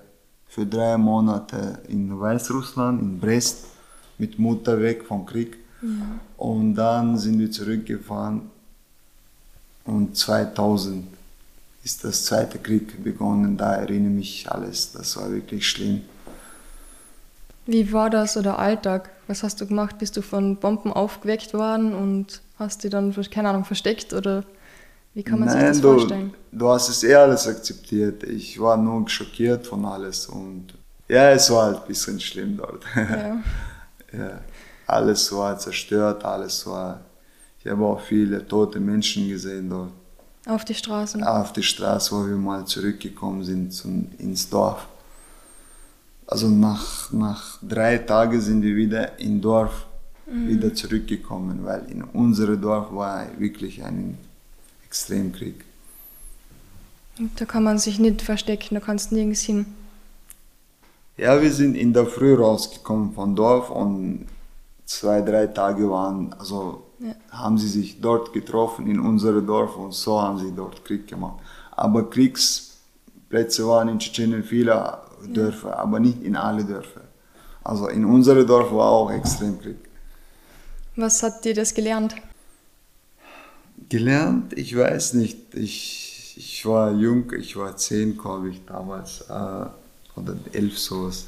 für 0.49 0.67
drei 0.67 0.97
Monate 0.97 1.81
in 1.89 2.19
Weißrussland, 2.19 3.01
in 3.01 3.21
Brest, 3.21 3.67
mit 4.19 4.39
Mutter 4.39 4.81
weg 4.81 5.05
vom 5.07 5.27
Krieg. 5.27 5.57
Ja. 5.83 5.89
Und 6.37 6.75
dann 6.77 7.19
sind 7.19 7.39
wir 7.39 7.51
zurückgefahren 7.51 8.43
und 9.85 10.17
2000 10.17 11.07
ist 11.83 12.05
das 12.05 12.25
zweite 12.25 12.59
Krieg 12.59 13.05
begonnen. 13.05 13.57
Da 13.57 13.75
erinnere 13.75 14.11
mich 14.11 14.51
alles. 14.51 14.93
Das 14.93 15.17
war 15.17 15.31
wirklich 15.31 15.69
schlimm. 15.69 16.03
Wie 17.67 17.93
war 17.93 18.11
das 18.11 18.37
oder 18.37 18.59
Alltag? 18.59 19.11
Was 19.27 19.43
hast 19.43 19.61
du 19.61 19.67
gemacht? 19.67 19.99
Bist 19.99 20.17
du 20.17 20.23
von 20.23 20.57
Bomben 20.57 20.93
aufgeweckt 20.93 21.55
worden 21.55 21.95
und 21.95 22.41
hast 22.59 22.85
die 22.85 22.91
dann, 22.91 23.15
keine 23.31 23.51
Ahnung, 23.51 23.65
versteckt 23.65 24.13
oder 24.13 24.45
wie 25.15 25.23
kann 25.23 25.39
man 25.41 25.49
sich 25.49 25.59
Nein, 25.59 25.69
das 25.69 25.81
du, 25.81 25.93
vorstellen? 25.93 26.35
du 26.53 26.69
hast 26.69 26.89
es 26.89 27.03
eh 27.05 27.15
alles 27.15 27.47
akzeptiert. 27.47 28.23
Ich 28.25 28.61
war 28.61 28.77
nur 28.77 29.09
schockiert 29.09 29.67
von 29.67 29.85
alles 29.85 30.27
und 30.27 30.75
ja, 31.09 31.31
es 31.31 31.51
war 31.51 31.67
halt 31.67 31.83
ein 31.83 31.89
bisschen 31.89 32.19
schlimm 32.21 32.57
dort. 32.57 32.85
Ja. 32.97 33.43
ja, 34.19 34.41
alles 34.87 35.33
war 35.33 35.59
zerstört, 35.59 36.25
alles 36.25 36.67
war. 36.67 37.01
Ich 37.61 37.71
habe 37.71 37.85
auch 37.85 38.01
viele 38.01 38.47
tote 38.47 38.79
Menschen 38.81 39.29
gesehen 39.29 39.71
dort. 39.71 39.93
Auf 40.47 40.65
die 40.65 40.75
Straßen. 40.75 41.25
Auf 41.25 41.53
die 41.53 41.63
Straße, 41.63 42.15
wo 42.15 42.27
wir 42.27 42.37
mal 42.37 42.65
zurückgekommen 42.67 43.43
sind 43.45 43.73
zum, 43.73 44.09
ins 44.19 44.49
Dorf. 44.51 44.87
Also 46.27 46.49
nach, 46.49 47.11
nach 47.13 47.59
drei 47.63 47.99
Tagen 47.99 48.41
sind 48.41 48.63
wir 48.63 48.77
wieder 48.77 49.19
im 49.19 49.41
Dorf 49.41 49.87
wieder 50.27 50.73
zurückgekommen, 50.75 51.65
weil 51.65 51.85
in 51.91 52.03
unserem 52.03 52.61
Dorf 52.61 52.93
war 52.93 53.27
wirklich 53.39 53.83
ein 53.85 54.17
Extremkrieg. 54.95 55.65
Und 57.19 57.41
Da 57.41 57.45
kann 57.45 57.65
man 57.65 57.79
sich 57.79 57.99
nicht 57.99 58.23
verstecken, 58.23 58.77
da 58.77 58.81
kannst 58.81 59.11
du 59.11 59.17
nirgends 59.17 59.41
hin. 59.41 59.67
Ja, 61.17 61.43
wir 61.43 61.53
sind 61.53 61.75
in 61.75 61.93
der 61.93 62.07
Früh 62.07 62.35
rausgekommen 62.35 63.13
vom 63.13 63.35
Dorf 63.35 63.71
und 63.71 64.27
zwei, 64.85 65.21
drei 65.21 65.49
Tage 65.49 65.91
waren, 65.91 66.33
also 66.39 66.83
Ja. 67.01 67.15
haben 67.31 67.59
sie 67.59 67.69
sich 67.69 68.01
dort 68.01 68.33
getroffen 68.33 68.87
in 68.87 69.01
unserem 69.01 69.45
Dorf 69.45 69.77
und 69.77 69.93
so 69.93 70.21
haben 70.23 70.39
sie 70.39 70.53
dort 70.55 70.85
Krieg 70.85 71.09
gemacht. 71.09 71.39
Aber 71.73 72.09
Kriegsplätze 72.09 73.67
waren 73.67 73.89
in 73.89 73.99
Tschetschenien 73.99 74.45
viele 74.45 74.99
Dörfer, 75.27 75.77
aber 75.77 75.99
nicht 75.99 76.23
in 76.23 76.37
alle 76.37 76.65
Dörfer. 76.65 77.03
Also 77.65 77.89
in 77.89 78.05
unserem 78.05 78.47
Dorf 78.47 78.71
war 78.71 78.91
auch 78.91 79.11
Extremkrieg. 79.11 79.79
Was 80.97 81.23
hat 81.25 81.45
dir 81.45 81.55
das 81.55 81.75
gelernt? 81.75 82.15
Gelernt, 83.89 84.53
ich 84.55 84.77
weiß 84.77 85.15
nicht. 85.15 85.55
Ich, 85.55 86.35
ich 86.37 86.67
war 86.67 86.93
jung, 86.93 87.33
ich 87.39 87.57
war 87.57 87.77
zehn, 87.77 88.17
glaube 88.17 88.51
ich, 88.51 88.65
damals. 88.65 89.23
Äh, 89.29 89.67
oder 90.17 90.37
elf 90.53 90.79
sowas. 90.79 91.27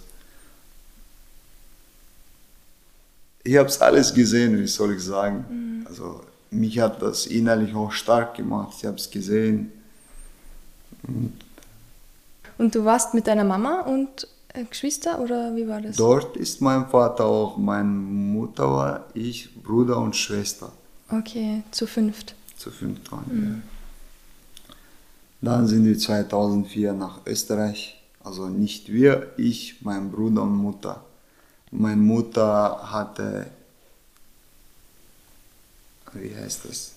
Ich 3.43 3.57
habe 3.57 3.69
es 3.69 3.81
alles 3.81 4.13
gesehen, 4.13 4.59
wie 4.59 4.67
soll 4.67 4.95
ich 4.95 5.03
sagen. 5.03 5.85
Also 5.89 6.21
mich 6.51 6.79
hat 6.79 7.03
das 7.03 7.27
innerlich 7.27 7.75
auch 7.75 7.93
stark 7.93 8.35
gemacht. 8.35 8.75
Ich 8.79 8.85
habe 8.85 8.97
es 8.97 9.11
gesehen. 9.11 9.73
Und 12.59 12.75
du 12.75 12.85
warst 12.85 13.15
mit 13.15 13.27
deiner 13.27 13.45
Mama 13.45 13.83
und 13.83 14.27
äh, 14.53 14.65
Geschwister 14.65 15.21
oder 15.21 15.55
wie 15.55 15.69
war 15.69 15.81
das? 15.81 15.97
Dort 15.97 16.37
ist 16.37 16.61
mein 16.61 16.89
Vater 16.89 17.25
auch, 17.25 17.57
meine 17.57 17.89
Mutter 17.89 18.71
war 18.71 19.05
ich, 19.15 19.55
Bruder 19.63 19.99
und 19.99 20.17
Schwester. 20.17 20.73
Okay, 21.11 21.63
zu 21.71 21.87
fünft. 21.87 22.35
Zu 22.57 22.71
fünft 22.71 23.11
waren 23.13 23.25
wir. 23.29 23.63
Dann 25.41 25.67
sind 25.67 25.85
wir 25.85 25.99
2004 25.99 26.93
nach 26.93 27.21
Österreich. 27.27 28.03
Also 28.25 28.49
nicht 28.49 28.93
wir, 28.93 29.33
ich, 29.37 29.83
mein 29.83 30.11
Bruder 30.11 30.43
und 30.43 30.57
Mutter. 30.57 31.05
Meine 31.71 32.01
Mutter 32.01 32.91
hatte, 32.91 33.47
wie 36.13 36.35
heißt 36.35 36.65
das? 36.65 36.95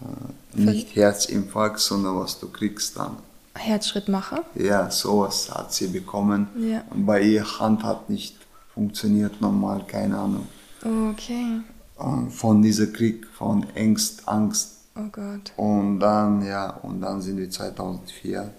Äh, 0.00 0.60
nicht 0.60 0.94
Herzinfarkt, 0.94 1.80
sondern 1.80 2.20
was 2.20 2.38
du 2.38 2.48
kriegst 2.48 2.96
dann. 2.96 3.16
Herzschrittmacher. 3.54 4.44
Ja, 4.54 4.90
sowas 4.90 5.50
hat 5.50 5.72
sie 5.74 5.88
bekommen. 5.88 6.48
Ja. 6.56 6.84
Und 6.90 7.06
bei 7.06 7.22
ihr 7.22 7.58
Hand 7.58 7.82
hat 7.82 8.08
nicht 8.08 8.36
funktioniert 8.72 9.40
normal, 9.40 9.84
keine 9.86 10.16
Ahnung. 10.16 10.46
Okay. 10.82 11.62
Äh, 11.98 12.30
Von 12.30 12.62
diesem 12.62 12.92
Krieg, 12.92 13.26
von 13.26 13.66
Angst, 13.76 14.26
Angst. 14.28 14.74
Oh 14.96 15.08
Gott. 15.12 15.52
Und 15.56 16.00
dann, 16.00 16.44
ja, 16.44 16.70
und 16.70 17.00
dann 17.00 17.20
sind 17.22 17.36
wir 17.38 17.50
2004 17.50 18.50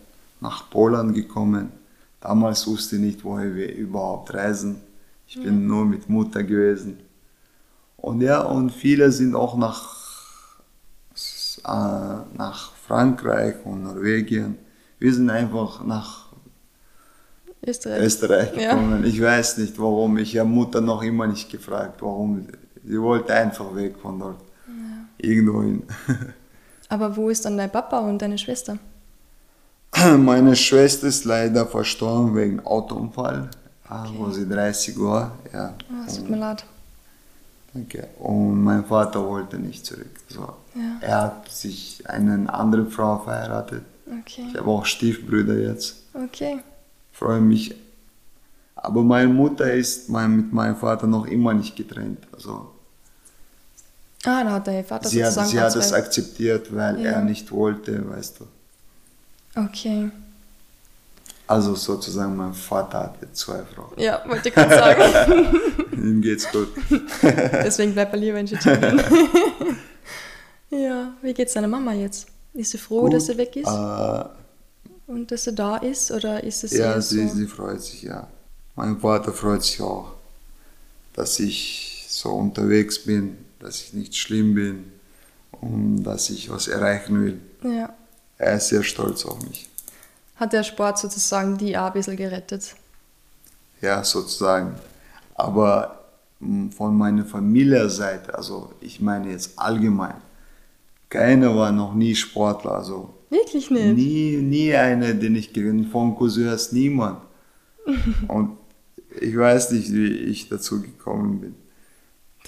nach 0.42 0.70
Polen 0.70 1.14
gekommen. 1.14 1.72
Damals 2.22 2.66
wusste 2.68 2.96
ich 2.96 3.02
nicht, 3.02 3.24
woher 3.24 3.56
wir 3.56 3.74
überhaupt 3.76 4.34
reisen. 4.34 4.78
Ich 5.28 5.42
bin 5.42 5.68
nur 5.68 5.86
mit 5.86 6.10
Mutter 6.10 6.44
gewesen. 6.44 7.00
Und 7.98 8.22
ja, 8.22 8.42
und 8.42 8.72
viele 8.72 9.12
sind 9.12 9.36
auch 9.36 9.58
nach, 9.58 9.96
äh, 11.66 12.38
nach 12.38 12.72
Frankreich 12.88 13.56
und 13.66 13.84
Norwegen. 13.84 14.58
Wir 14.98 15.14
sind 15.14 15.30
einfach 15.30 15.84
nach 15.86 16.30
Österreich. 17.66 18.02
Österreich 18.04 18.56
Ja. 18.56 18.74
gekommen. 18.74 19.04
Ich 19.04 19.22
weiß 19.22 19.58
nicht 19.58 19.78
warum. 19.78 20.18
Ich 20.18 20.38
habe 20.38 20.50
Mutter 20.50 20.82
noch 20.82 21.04
immer 21.04 21.28
nicht 21.28 21.50
gefragt, 21.50 22.02
warum. 22.02 22.48
Sie 22.90 23.00
wollte 23.00 23.32
einfach 23.36 23.76
weg 23.76 23.98
von 24.02 24.18
dort. 24.20 24.42
Irgendwo 25.20 25.62
hin. 25.62 25.84
Aber 26.90 27.16
wo 27.16 27.30
ist 27.30 27.46
dann 27.46 27.56
dein 27.56 27.72
Papa 27.72 28.00
und 28.00 28.20
deine 28.20 28.40
Schwester? 28.40 28.80
Meine 30.18 30.56
Schwester 30.56 31.06
ist 31.08 31.24
leider 31.24 31.68
verstorben 31.68 32.36
wegen 32.36 32.66
Autounfall, 32.66 33.52
ah, 33.88 34.08
wo 34.18 34.32
sie 34.32 34.50
30 34.50 35.00
war. 35.00 35.38
Ja. 35.54 35.76
Oh, 35.92 36.08
es 36.08 36.18
tut 36.18 36.32
mir 36.32 36.38
leid. 36.38 36.66
Danke. 37.76 38.08
Und 38.18 38.64
mein 38.64 38.84
Vater 38.84 39.24
wollte 39.24 39.60
nicht 39.60 39.86
zurück. 39.86 40.10
So. 40.28 40.40
Ja. 40.74 40.98
Er 41.02 41.22
hat 41.22 41.52
sich 41.52 42.02
eine 42.10 42.52
andere 42.52 42.88
Frau 42.88 43.20
verheiratet. 43.20 43.84
Okay. 44.08 44.48
Ich 44.50 44.58
habe 44.58 44.68
auch 44.68 44.86
Stiefbrüder 44.86 45.60
jetzt. 45.60 45.98
Okay. 46.16 46.62
Freue 47.12 47.40
mich. 47.40 47.76
Aber 48.74 49.04
meine 49.04 49.32
Mutter 49.32 49.72
ist 49.72 50.10
mein, 50.10 50.38
mit 50.38 50.54
meinem 50.54 50.76
Vater 50.76 51.06
noch 51.06 51.28
immer 51.28 51.54
nicht 51.54 51.76
getrennt. 51.76 52.28
Also 52.34 52.72
Ah, 54.26 54.44
da 54.44 54.52
hat 54.52 54.68
dein 54.68 54.84
Vater 54.86 55.08
sie 55.08 55.24
hat, 55.24 55.34
sie 55.48 55.60
hat 55.60 55.76
es 55.76 55.94
akzeptiert, 55.94 56.76
weil 56.76 57.00
Ja. 57.00 57.12
er 57.12 57.22
nicht 57.22 57.52
wollte, 57.52 58.04
weißt 58.10 58.40
du. 58.42 58.48
Okay. 59.60 60.12
Also 61.48 61.74
sozusagen 61.74 62.36
mein 62.36 62.54
Vater 62.54 63.00
hatte 63.00 63.32
zwei 63.34 63.64
Frauen. 63.64 63.94
Ja, 63.98 64.22
wollte 64.28 64.50
ich 64.50 64.56
gerade 64.56 64.76
sagen. 64.76 65.56
Ihm 65.94 66.22
geht's 66.22 66.48
gut. 66.52 66.68
Deswegen 67.24 67.94
bleibt 67.94 68.14
er 68.14 68.20
lieber 68.20 68.38
in 68.40 68.46
Tschetschenien. 68.46 69.02
ja, 70.70 71.14
wie 71.22 71.34
geht's 71.34 71.54
deiner 71.54 71.68
Mama 71.68 71.94
jetzt? 71.94 72.28
Ist 72.54 72.72
sie 72.72 72.78
froh, 72.78 73.02
Gut. 73.02 73.14
dass 73.14 73.26
sie 73.28 73.38
weg 73.38 73.56
ist 73.56 73.68
Äh, 73.68 74.24
und 75.08 75.32
dass 75.32 75.44
sie 75.46 75.54
da 75.54 75.78
ist? 75.78 76.12
Oder 76.12 76.44
ist 76.44 76.64
es 76.64 76.72
Ja, 76.74 77.00
sie, 77.02 77.28
so? 77.28 77.36
sie 77.36 77.48
freut 77.48 77.82
sich, 77.82 78.04
ja. 78.04 78.28
Mein 78.76 79.00
Vater 79.00 79.34
freut 79.34 79.64
sich 79.64 79.82
auch, 79.82 80.14
dass 81.14 81.40
ich 81.40 82.06
so 82.10 82.30
unterwegs 82.30 83.00
bin, 83.04 83.38
dass 83.60 83.82
ich 83.82 83.94
nicht 83.94 84.16
schlimm 84.16 84.56
bin 84.56 84.92
und 85.52 86.04
dass 86.04 86.30
ich 86.30 86.50
was 86.50 86.68
erreichen 86.68 87.24
will. 87.24 87.42
Ja. 87.64 87.94
Er 88.38 88.56
ist 88.56 88.70
sehr 88.70 88.84
stolz 88.84 89.26
auf 89.26 89.42
mich. 89.44 89.70
Hat 90.36 90.54
der 90.54 90.64
Sport 90.64 90.98
sozusagen 91.00 91.58
die 91.58 91.78
auch 91.78 91.88
ein 91.88 91.94
bisschen 91.94 92.16
gerettet? 92.16 92.76
Ja, 93.82 94.04
sozusagen. 94.04 94.76
Aber 95.36 96.06
mh, 96.40 96.72
von 96.72 96.96
meiner 96.98 97.26
Familienseite, 97.26 98.34
also 98.34 98.74
ich 98.80 99.02
meine 99.02 99.32
jetzt 99.32 99.58
allgemein, 99.58 100.16
keiner 101.10 101.56
war 101.56 101.72
noch 101.72 101.94
nie 101.94 102.16
Sportler, 102.16 102.76
also 102.76 103.14
Wirklich 103.30 103.70
nicht? 103.70 103.96
Nie, 103.96 104.38
nie 104.38 104.74
eine, 104.74 105.14
den 105.14 105.36
ich 105.36 105.54
gewinne. 105.54 105.86
Von 105.86 106.16
Cousins 106.16 106.72
niemand. 106.72 107.20
Und 108.28 108.58
ich 109.20 109.38
weiß 109.38 109.72
nicht, 109.72 109.92
wie 109.94 110.08
ich 110.08 110.50
dazu 110.50 110.82
gekommen 110.82 111.40
bin. 111.40 111.56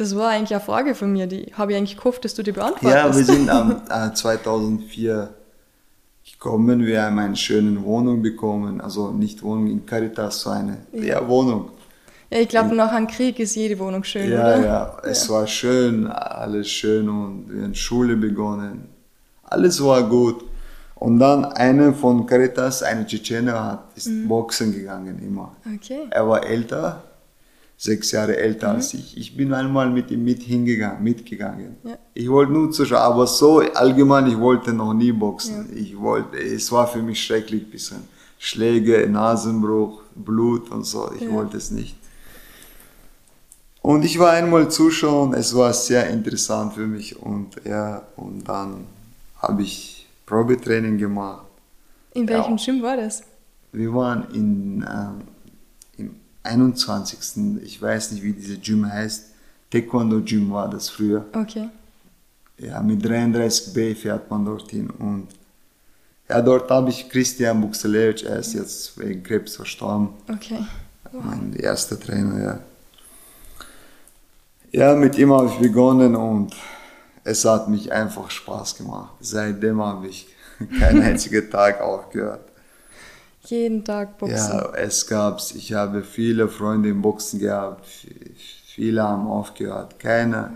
Das 0.02 0.16
war 0.16 0.30
eigentlich 0.30 0.56
eine 0.56 0.64
Frage 0.64 0.96
von 0.96 1.14
mir, 1.14 1.28
die 1.28 1.54
habe 1.54 1.74
ich 1.74 1.78
eigentlich 1.78 1.96
gehofft, 1.96 2.26
dass 2.26 2.34
du 2.34 2.42
die 2.42 2.54
beantwortest. 2.54 2.92
Ja, 2.92 3.16
wir 3.16 3.24
sind 3.24 3.50
am 3.52 3.84
äh, 3.88 4.12
2004 4.12 5.30
gekommen, 6.24 6.88
wir 6.88 7.04
haben 7.04 7.20
eine 7.20 7.36
schöne 7.36 7.84
Wohnung 7.84 8.24
bekommen, 8.24 8.82
also 8.82 9.12
nicht 9.12 9.44
Wohnung 9.44 9.68
in 9.68 9.86
Caritas, 9.86 10.42
so 10.42 10.50
eine 10.50 10.78
ja. 10.92 11.04
ja 11.04 11.28
Wohnung. 11.28 11.70
Ja, 12.32 12.40
ich 12.40 12.48
glaube, 12.48 12.74
nach 12.74 12.92
einem 12.92 13.06
Krieg 13.06 13.38
ist 13.38 13.54
jede 13.56 13.78
Wohnung 13.78 14.04
schön, 14.04 14.32
ja, 14.32 14.40
oder? 14.40 14.66
Ja, 14.66 14.98
es 15.04 15.28
ja. 15.28 15.36
war 15.36 15.46
schön, 15.46 16.08
alles 16.08 16.68
schön 16.68 17.08
und 17.08 17.46
wir 17.54 17.62
haben 17.62 17.76
Schule 17.76 18.16
begonnen. 18.16 18.86
Alles 19.44 19.84
war 19.84 20.02
gut. 20.10 20.44
Und 20.96 21.20
dann 21.20 21.46
einer 21.46 21.94
von 21.94 22.26
Caritas, 22.26 22.82
eine 22.82 23.06
Tschetschener, 23.06 23.64
hat, 23.64 23.84
ist 23.96 24.08
mhm. 24.08 24.28
Boxen 24.28 24.74
gegangen 24.74 25.20
immer. 25.20 25.56
Okay. 25.76 26.08
Er 26.10 26.28
war 26.28 26.44
älter, 26.44 27.04
sechs 27.82 28.12
Jahre 28.12 28.38
älter 28.38 28.70
mhm. 28.70 28.76
als 28.76 28.94
ich. 28.94 29.18
Ich 29.18 29.36
bin 29.36 29.54
einmal 29.56 29.90
mit 29.90 30.12
ihm 30.12 30.24
mit 30.24 30.44
hingegangen, 30.44 31.04
mitgegangen. 31.04 31.78
Ja. 31.84 31.98
Ich 32.14 32.30
wollte 32.30 32.54
nur 32.54 32.72
zuschauen, 32.72 33.02
aber 33.02 33.26
so 33.26 33.58
allgemein, 33.58 34.28
ich 34.28 34.38
wollte 34.38 34.72
noch 34.72 34.94
nie 34.94 35.12
boxen. 35.12 35.68
Ja. 35.72 35.82
Ich 35.82 36.00
wollte, 36.00 36.38
es 36.38 36.72
war 36.72 36.88
für 36.88 37.02
mich 37.02 37.24
schrecklich, 37.24 37.72
bisschen 37.72 38.04
Schläge, 38.38 39.10
Nasenbruch, 39.10 40.04
Blut 40.14 40.70
und 40.70 40.86
so. 40.86 41.12
Ich 41.16 41.24
ja. 41.24 41.32
wollte 41.32 41.58
es 41.58 41.72
nicht. 41.72 41.96
Und 43.82 44.06
ich 44.06 44.20
war 44.20 44.30
einmal 44.34 44.70
zuschauen, 44.70 45.34
es 45.34 45.56
war 45.56 45.74
sehr 45.74 46.08
interessant 46.12 46.74
für 46.74 46.86
mich 46.86 47.18
und 47.18 47.56
ja, 47.66 48.04
und 48.16 48.48
dann 48.48 48.86
habe 49.38 49.64
ich 49.64 50.08
Probetraining 50.28 51.00
gemacht. 51.00 51.48
In 52.14 52.30
welchem 52.30 52.58
ja. 52.58 52.64
Gym 52.64 52.84
war 52.84 52.96
das? 52.96 53.24
Wir 53.72 53.92
waren 53.92 54.28
in, 54.36 54.84
äh, 54.84 54.86
im 54.86 55.31
21. 56.44 57.62
Ich 57.64 57.82
weiß 57.82 58.12
nicht, 58.12 58.24
wie 58.24 58.34
diese 58.34 58.58
Gym 58.58 58.92
heißt. 58.92 59.26
Taekwondo 59.70 60.22
Gym 60.22 60.52
war 60.52 60.70
das 60.70 60.90
früher. 60.90 61.26
Okay. 61.34 61.70
Ja, 62.58 62.82
mit 62.82 63.04
33b 63.04 63.96
fährt 63.96 64.30
man 64.30 64.46
dorthin 64.46 64.90
und 64.90 65.28
ja, 66.30 66.42
dort 66.42 66.72
habe 66.72 66.90
ich 66.92 67.10
Christian 67.10 67.60
Buxelewitsch, 67.60 68.24
er 68.24 68.38
ist 68.38 68.54
jetzt 68.54 68.98
wegen 68.98 69.22
Krebs 69.22 69.58
verstorben. 69.58 70.10
Okay. 70.30 70.66
Wow. 71.12 71.24
Mein 71.26 71.54
erster 71.54 72.00
Trainer, 72.00 72.42
ja. 72.42 72.60
Ja, 74.72 74.96
mit 74.96 75.18
ihm 75.18 75.34
habe 75.34 75.48
ich 75.48 75.56
begonnen 75.56 76.16
und 76.16 76.56
es 77.26 77.44
hat 77.44 77.68
mich 77.68 77.92
einfach 77.92 78.32
Spaß 78.32 78.78
gemacht. 78.78 79.16
Seitdem 79.20 79.82
habe 79.82 80.08
ich 80.08 80.28
keinen 80.80 81.02
einzigen 81.02 81.50
Tag 81.50 81.82
aufgehört. 81.82 82.51
Jeden 83.46 83.84
Tag 83.84 84.18
Boxen. 84.18 84.36
Ja, 84.36 84.74
es 84.76 85.08
gab's. 85.08 85.54
Ich 85.56 85.74
habe 85.74 86.04
viele 86.04 86.48
Freunde 86.48 86.90
im 86.90 87.02
Boxen 87.02 87.40
gehabt. 87.40 87.86
Viele 88.66 89.04
haben 89.04 89.28
aufgehört. 89.28 90.00
Keine, 90.00 90.36
ja. 90.36 90.50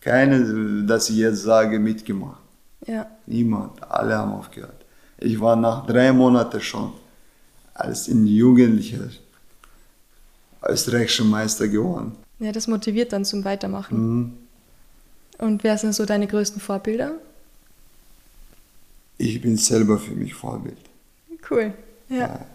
keine, 0.00 0.84
dass 0.84 1.10
ich 1.10 1.16
jetzt 1.16 1.42
sage, 1.42 1.78
mitgemacht. 1.78 2.40
Ja. 2.86 3.06
Niemand. 3.26 3.82
Alle 3.90 4.16
haben 4.16 4.32
aufgehört. 4.32 4.84
Ich 5.18 5.40
war 5.40 5.56
nach 5.56 5.86
drei 5.86 6.12
Monaten 6.12 6.60
schon 6.60 6.92
als 7.74 8.08
in 8.08 8.26
Jugendlicher 8.26 9.08
österreichischer 10.66 11.24
Meister 11.24 11.68
geworden. 11.68 12.12
Ja, 12.38 12.52
das 12.52 12.66
motiviert 12.66 13.12
dann 13.12 13.24
zum 13.24 13.44
Weitermachen. 13.44 13.98
Mhm. 13.98 14.32
Und 15.38 15.64
wer 15.64 15.78
sind 15.78 15.94
so 15.94 16.04
deine 16.04 16.26
größten 16.26 16.60
Vorbilder? 16.60 17.12
Ich 19.18 19.40
bin 19.40 19.56
selber 19.56 19.98
für 19.98 20.12
mich 20.12 20.34
Vorbild. 20.34 20.78
Cool, 21.48 21.72
ja. 22.08 22.46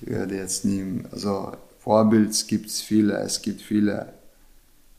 ich 0.00 0.08
werde 0.08 0.36
jetzt 0.36 0.64
nie, 0.64 1.02
also 1.10 1.52
Vorbild 1.80 2.46
gibt 2.48 2.66
es 2.66 2.80
viele, 2.80 3.18
es 3.18 3.40
gibt 3.40 3.62
viele, 3.62 4.12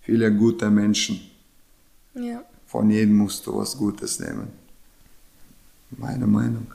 viele 0.02 0.34
gute 0.34 0.70
Menschen. 0.70 1.22
Ja. 2.14 2.44
Von 2.68 2.90
jedem 2.90 3.18
musst 3.18 3.46
du 3.46 3.58
was 3.58 3.78
Gutes 3.78 4.20
nehmen. 4.20 4.48
Meine 5.92 6.28
Meinung. 6.28 6.68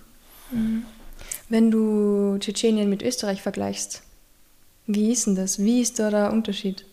Mhm. 0.50 0.84
Wenn 1.48 1.70
du 1.70 2.36
Tschetschenien 2.38 2.90
mit 2.90 3.02
Österreich 3.02 3.42
vergleichst, 3.42 4.02
wie 4.86 5.12
ist 5.12 5.26
denn 5.26 5.36
das? 5.36 5.58
Wie 5.58 5.80
ist 5.80 5.98
da 5.98 6.10
der 6.10 6.32
Unterschied? 6.32 6.84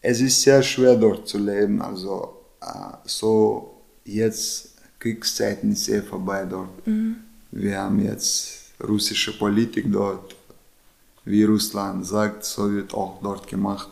es 0.00 0.20
ist 0.20 0.42
sehr 0.42 0.62
schwer 0.62 0.96
dort 0.96 1.28
zu 1.28 1.38
leben. 1.38 1.80
Also 1.82 2.36
äh, 2.60 2.96
so 3.04 3.80
jetzt 4.04 4.74
Kriegszeiten 4.98 5.72
ist 5.72 5.84
sehr 5.84 6.02
vorbei 6.02 6.44
dort. 6.44 6.86
Mhm. 6.86 7.16
Wir 7.50 7.78
haben 7.78 8.00
jetzt 8.04 8.72
russische 8.86 9.36
Politik 9.36 9.90
dort. 9.92 10.36
Wie 11.24 11.44
Russland 11.44 12.06
sagt, 12.06 12.44
so 12.44 12.70
wird 12.72 12.94
auch 12.94 13.20
dort 13.22 13.46
gemacht. 13.46 13.88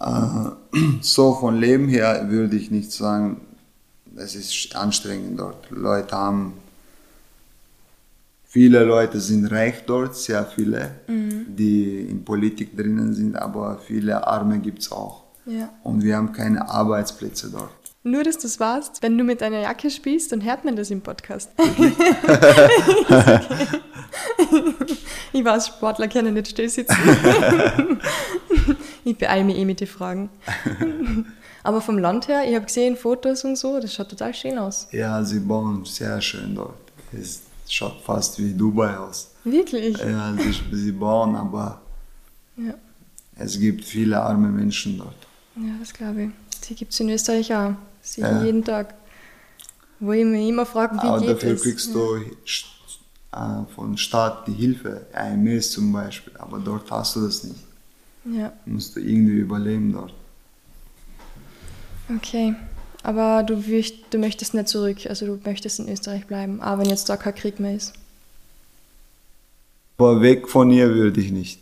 Äh, 0.00 0.50
so 1.00 1.34
von 1.34 1.58
Leben 1.58 1.88
her 1.88 2.26
würde 2.28 2.56
ich 2.56 2.70
nicht 2.70 2.92
sagen, 2.92 3.40
es 4.16 4.34
ist 4.34 4.74
anstrengend 4.76 5.40
dort. 5.40 5.70
Leute 5.70 6.16
haben 6.16 6.54
Viele 8.52 8.84
Leute 8.84 9.18
sind 9.18 9.46
reich 9.46 9.86
dort, 9.86 10.14
sehr 10.14 10.44
viele, 10.44 10.96
mhm. 11.06 11.56
die 11.56 12.02
in 12.02 12.22
Politik 12.22 12.76
drinnen 12.76 13.14
sind, 13.14 13.34
aber 13.34 13.78
viele 13.78 14.26
Arme 14.26 14.58
gibt 14.58 14.80
es 14.80 14.92
auch. 14.92 15.22
Ja. 15.46 15.70
Und 15.82 16.02
wir 16.02 16.18
haben 16.18 16.32
keine 16.34 16.68
Arbeitsplätze 16.68 17.48
dort. 17.50 17.81
Nur, 18.04 18.24
dass 18.24 18.36
du 18.38 18.48
es 18.48 18.58
warst, 18.58 19.00
wenn 19.02 19.16
du 19.16 19.22
mit 19.22 19.40
deiner 19.42 19.60
Jacke 19.60 19.88
spielst, 19.88 20.32
dann 20.32 20.42
hört 20.42 20.64
man 20.64 20.74
das 20.74 20.90
im 20.90 21.02
Podcast. 21.02 21.50
ich 25.32 25.44
weiß, 25.44 25.68
Sportler 25.68 26.08
können 26.08 26.34
nicht 26.34 26.48
still 26.48 26.68
sitzen. 26.68 26.96
ich 29.04 29.16
beeile 29.16 29.44
mich 29.44 29.56
eh 29.56 29.64
mit 29.64 29.78
den 29.78 29.86
Fragen. 29.86 30.30
Aber 31.62 31.80
vom 31.80 31.96
Land 31.96 32.26
her, 32.26 32.42
ich 32.44 32.56
habe 32.56 32.64
gesehen 32.64 32.96
Fotos 32.96 33.44
und 33.44 33.56
so, 33.56 33.78
das 33.78 33.94
schaut 33.94 34.08
total 34.08 34.34
schön 34.34 34.58
aus. 34.58 34.88
Ja, 34.90 35.22
sie 35.22 35.38
bauen 35.38 35.84
sehr 35.84 36.20
schön 36.20 36.56
dort. 36.56 36.74
Es 37.12 37.42
schaut 37.68 38.00
fast 38.02 38.36
wie 38.40 38.52
Dubai 38.52 38.96
aus. 38.96 39.30
Wirklich? 39.44 39.96
Ja, 39.98 40.34
sie, 40.36 40.76
sie 40.76 40.90
bauen, 40.90 41.36
aber 41.36 41.80
ja. 42.56 42.74
es 43.36 43.60
gibt 43.60 43.84
viele 43.84 44.20
arme 44.20 44.48
Menschen 44.48 44.98
dort. 44.98 45.14
Ja, 45.54 45.74
das 45.78 45.92
glaube 45.92 46.24
ich. 46.24 46.30
Die 46.68 46.74
gibt 46.74 46.92
es 46.92 46.98
in 46.98 47.08
Österreich 47.08 47.54
auch. 47.54 47.74
Sicher 48.02 48.32
ja. 48.32 48.44
jeden 48.44 48.64
Tag. 48.64 48.94
Wo 50.00 50.12
ich 50.12 50.24
mich 50.24 50.48
immer 50.48 50.66
frage, 50.66 50.96
wie 50.96 51.06
aber 51.06 51.20
geht 51.20 51.30
dafür 51.30 51.52
das? 51.52 51.62
kriegst 51.62 51.94
du 51.94 52.16
äh, 53.32 53.64
von 53.74 53.96
Staat 53.96 54.48
die 54.48 54.52
Hilfe, 54.52 55.06
AMS 55.12 55.70
zum 55.70 55.92
Beispiel, 55.92 56.32
aber 56.36 56.58
dort 56.58 56.90
hast 56.90 57.16
du 57.16 57.20
das 57.20 57.44
nicht. 57.44 57.60
Ja. 58.24 58.52
Musst 58.66 58.96
du 58.96 59.00
irgendwie 59.00 59.38
überleben 59.38 59.92
dort. 59.92 60.12
Okay. 62.16 62.54
Aber 63.02 63.42
du, 63.42 63.62
du 64.10 64.18
möchtest 64.18 64.54
nicht 64.54 64.68
zurück, 64.68 64.98
also 65.08 65.26
du 65.26 65.40
möchtest 65.44 65.80
in 65.80 65.88
Österreich 65.88 66.26
bleiben, 66.26 66.62
auch 66.62 66.78
wenn 66.78 66.88
jetzt 66.88 67.08
da 67.08 67.16
kein 67.16 67.34
Krieg 67.34 67.58
mehr 67.58 67.74
ist. 67.74 67.94
Aber 69.98 70.20
weg 70.20 70.48
von 70.48 70.70
hier 70.70 70.94
würde 70.94 71.20
ich 71.20 71.30
nicht. 71.30 71.60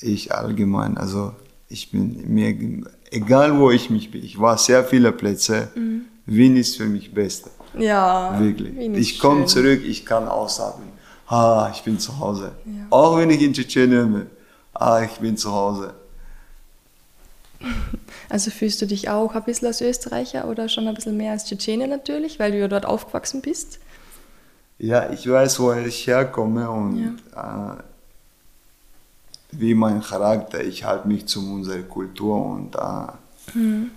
Ich 0.00 0.34
allgemein, 0.34 0.98
also 0.98 1.34
ich 1.68 1.90
bin 1.90 2.32
mir, 2.32 2.84
egal 3.14 3.58
wo 3.58 3.70
ich 3.70 3.90
mich 3.90 4.10
bin, 4.10 4.24
ich 4.24 4.38
war 4.38 4.58
sehr 4.58 4.84
viele 4.84 5.12
Plätze, 5.12 5.68
mhm. 5.74 6.02
Wien 6.26 6.56
ist 6.56 6.76
für 6.76 6.86
mich 6.86 7.12
Beste. 7.14 7.50
Ja, 7.78 8.38
wirklich. 8.38 8.76
Ich 8.96 9.18
komme 9.18 9.46
zurück, 9.46 9.82
ich 9.84 10.04
kann 10.06 10.28
ausatmen. 10.28 10.88
Ah, 11.26 11.70
ich 11.72 11.82
bin 11.82 11.98
zu 11.98 12.18
Hause. 12.18 12.52
Ja. 12.64 12.86
Auch 12.90 13.16
wenn 13.16 13.30
ich 13.30 13.40
in 13.42 13.52
Tschetschenien 13.52 14.12
bin. 14.12 14.26
Ah, 14.72 15.02
ich 15.02 15.18
bin 15.18 15.36
zu 15.36 15.52
Hause. 15.52 15.94
Also 18.30 18.50
fühlst 18.50 18.80
du 18.80 18.86
dich 18.86 19.10
auch 19.10 19.34
ein 19.34 19.44
bisschen 19.44 19.68
als 19.68 19.80
Österreicher 19.80 20.48
oder 20.48 20.68
schon 20.68 20.88
ein 20.88 20.94
bisschen 20.94 21.16
mehr 21.16 21.32
als 21.32 21.44
Tschetschenier 21.44 21.86
natürlich, 21.86 22.38
weil 22.38 22.52
du 22.52 22.58
ja 22.58 22.68
dort 22.68 22.86
aufgewachsen 22.86 23.42
bist? 23.42 23.78
Ja, 24.78 25.10
ich 25.12 25.28
weiß, 25.28 25.60
woher 25.60 25.86
ich 25.86 26.06
herkomme 26.06 26.68
und 26.68 27.18
ja. 27.32 27.74
äh, 27.74 27.82
wie 29.58 29.74
mein 29.74 30.02
Charakter. 30.02 30.62
Ich 30.62 30.84
halte 30.84 31.08
mich 31.08 31.26
zu 31.26 31.40
unserer 31.40 31.82
Kultur 31.82 32.44
und 32.44 32.74
äh, 32.74 33.58
mhm. 33.58 33.90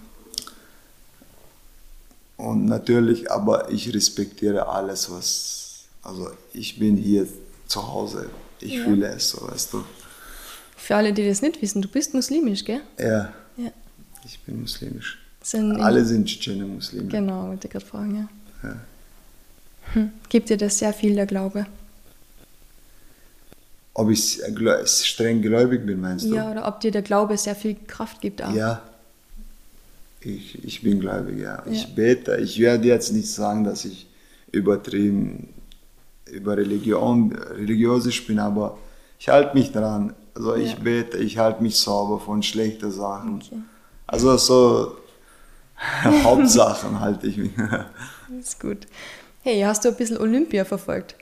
und 2.37 2.65
natürlich, 2.65 3.31
aber 3.31 3.69
ich 3.71 3.93
respektiere 3.93 4.67
alles, 4.67 5.11
was 5.11 5.57
also 6.03 6.29
ich 6.53 6.79
bin 6.79 6.95
hier 6.95 7.27
zu 7.67 7.85
Hause. 7.85 8.29
Ich 8.59 8.75
ja. 8.75 8.83
fühle 8.83 9.07
es 9.07 9.29
so, 9.29 9.47
weißt 9.47 9.73
du. 9.73 9.83
Für 10.75 10.95
alle, 10.95 11.11
die 11.11 11.27
das 11.27 11.41
nicht 11.41 11.61
wissen, 11.61 11.81
du 11.81 11.89
bist 11.89 12.13
muslimisch, 12.13 12.63
gell? 12.63 12.81
Ja. 12.97 13.33
ja. 13.57 13.71
Ich 14.25 14.39
bin 14.39 14.61
muslimisch. 14.61 15.19
Sind 15.41 15.79
alle 15.79 16.03
sind 16.05 16.25
Tschetschenen 16.25 16.75
Muslime. 16.75 17.07
Genau, 17.07 17.47
wollte 17.47 17.67
ich 17.67 17.71
gerade 17.73 17.85
fragen, 17.85 18.15
ja. 18.63 18.69
ja. 18.69 18.75
Hm. 19.93 20.11
Gibt 20.29 20.49
dir 20.49 20.57
das 20.57 20.79
sehr 20.79 20.93
viel, 20.93 21.15
der 21.15 21.25
Glaube? 21.25 21.65
Ob 23.97 24.11
ich 24.11 24.39
streng 24.85 25.41
gläubig 25.41 25.83
bin, 25.83 25.99
meinst 25.99 26.25
du? 26.25 26.35
Ja, 26.35 26.51
oder 26.51 26.67
ob 26.67 26.79
dir 26.81 26.91
der 26.91 27.01
Glaube 27.01 27.35
sehr 27.35 27.55
viel 27.55 27.75
Kraft 27.87 28.21
gibt 28.21 28.43
auch. 28.43 28.53
Ja, 28.53 28.83
ich, 30.21 30.63
ich 30.63 30.83
bin 30.83 30.99
gläubig, 30.99 31.39
ja. 31.39 31.63
ja. 31.65 31.71
Ich 31.71 31.95
bete. 31.95 32.37
Ich 32.37 32.59
werde 32.59 32.87
jetzt 32.87 33.11
nicht 33.11 33.27
sagen, 33.27 33.63
dass 33.63 33.85
ich 33.85 34.07
übertrieben 34.51 35.49
über 36.25 36.57
Religion, 36.57 37.31
religiös 37.31 38.07
bin, 38.27 38.37
aber 38.37 38.77
ich 39.17 39.29
halte 39.29 39.57
mich 39.57 39.71
daran. 39.71 40.13
Also 40.35 40.53
ich 40.53 40.73
Ja. 40.73 40.79
bete, 40.79 41.17
ich 41.17 41.39
halte 41.39 41.63
mich 41.63 41.77
sauber 41.77 42.19
von 42.19 42.43
schlechten 42.43 42.91
Sachen. 42.91 43.37
Okay. 43.37 43.61
Also 44.05 44.37
so 44.37 44.97
Hauptsachen 46.03 46.99
halte 46.99 47.25
ich 47.25 47.37
mich. 47.37 47.51
Ist 48.39 48.59
gut. 48.59 48.85
Hey, 49.41 49.61
hast 49.61 49.85
du 49.85 49.89
ein 49.89 49.95
bisschen 49.95 50.19
Olympia 50.19 50.65
verfolgt? 50.65 51.15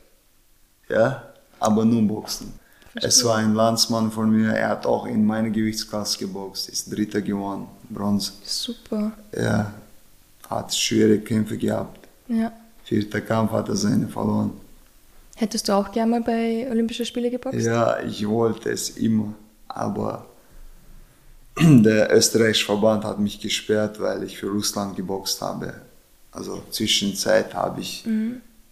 ja, 0.90 1.24
aber 1.58 1.86
nur 1.86 2.02
Boxen. 2.02 2.54
Es 2.96 3.24
war 3.26 3.38
ein 3.38 3.54
Landsmann 3.54 4.12
von 4.12 4.30
mir, 4.30 4.54
er 4.54 4.70
hat 4.70 4.86
auch 4.86 5.06
in 5.06 5.26
meiner 5.26 5.50
Gewichtsklasse 5.50 6.18
geboxt, 6.18 6.70
ist 6.70 6.96
Dritter 6.96 7.22
geworden, 7.22 7.68
Bronze. 7.90 8.32
Super. 8.44 9.12
Er 9.32 9.74
hat 10.50 10.74
schwere 10.74 11.20
Kämpfe 11.20 11.58
gehabt. 11.58 12.08
Ja. 12.28 12.52
Vierter 12.84 13.22
Kampf 13.22 13.52
hat 13.52 13.68
er 13.68 13.76
seine 13.76 14.08
verloren. 14.08 14.52
Hättest 15.36 15.68
du 15.68 15.74
auch 15.74 15.92
gerne 15.92 16.12
mal 16.12 16.22
bei 16.22 16.68
Olympischen 16.72 17.06
Spielen 17.06 17.32
geboxt? 17.32 17.60
Ja, 17.60 18.00
ich 18.00 18.26
wollte 18.28 18.70
es 18.70 18.92
immer, 18.92 19.34
aber 19.68 20.26
der 21.60 22.16
österreichische 22.16 22.66
Verband 22.66 23.04
hat 23.04 23.20
mich 23.20 23.40
gesperrt, 23.40 24.00
weil 24.00 24.24
ich 24.24 24.38
für 24.38 24.48
Russland 24.48 24.96
geboxt 24.96 25.42
habe. 25.42 25.74
Also 26.32 26.64
Zwischenzeit 26.72 27.54
habe 27.54 27.82
ich 27.82 28.06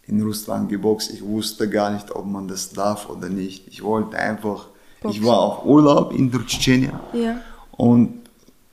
in 0.07 0.21
Russland 0.21 0.69
geboxt. 0.69 1.11
Ich 1.11 1.23
wusste 1.23 1.69
gar 1.69 1.91
nicht, 1.91 2.11
ob 2.11 2.25
man 2.25 2.47
das 2.47 2.69
darf 2.71 3.09
oder 3.09 3.29
nicht. 3.29 3.67
Ich 3.67 3.83
wollte 3.83 4.17
einfach, 4.17 4.67
ich 4.99 5.03
Boxen. 5.03 5.25
war 5.25 5.39
auf 5.39 5.65
Urlaub 5.65 6.13
in 6.13 6.31
Tschetschenien 6.31 6.93
Ja. 7.13 7.35
und 7.77 8.19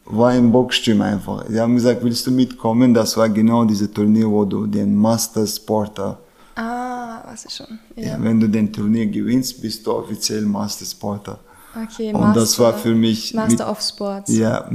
war 0.07 0.35
im 0.35 0.51
Boxgym 0.51 1.01
einfach. 1.03 1.45
Sie 1.49 1.61
haben 1.61 1.75
gesagt, 1.77 2.03
willst 2.03 2.27
du 2.27 2.33
mitkommen? 2.33 2.93
Das 2.95 3.17
war 3.17 3.29
genau 3.29 3.65
diese 3.65 3.93
Turnier, 3.93 4.29
wo 4.29 4.45
du 4.45 4.67
den 4.67 4.95
Master 4.97 5.47
Sporter 5.47 6.19
Ah, 6.57 7.23
weiß 7.31 7.47
ich 7.47 7.55
schon. 7.55 7.79
Ja. 7.97 8.09
ja. 8.09 8.17
wenn 8.21 8.41
du 8.41 8.49
den 8.49 8.73
Turnier 8.73 9.07
gewinnst, 9.07 9.63
bist 9.63 9.87
du 9.87 9.93
offiziell 9.93 10.43
Master 10.43 10.85
Sporter. 10.85 11.39
Okay, 11.85 12.13
Und 12.13 12.35
das 12.35 12.59
war 12.59 12.75
für 12.75 12.95
mich 12.97 13.33
Master 13.33 13.53
mit- 13.53 13.61
of 13.73 13.81
Sports. 13.81 14.31
Ja, 14.37 14.69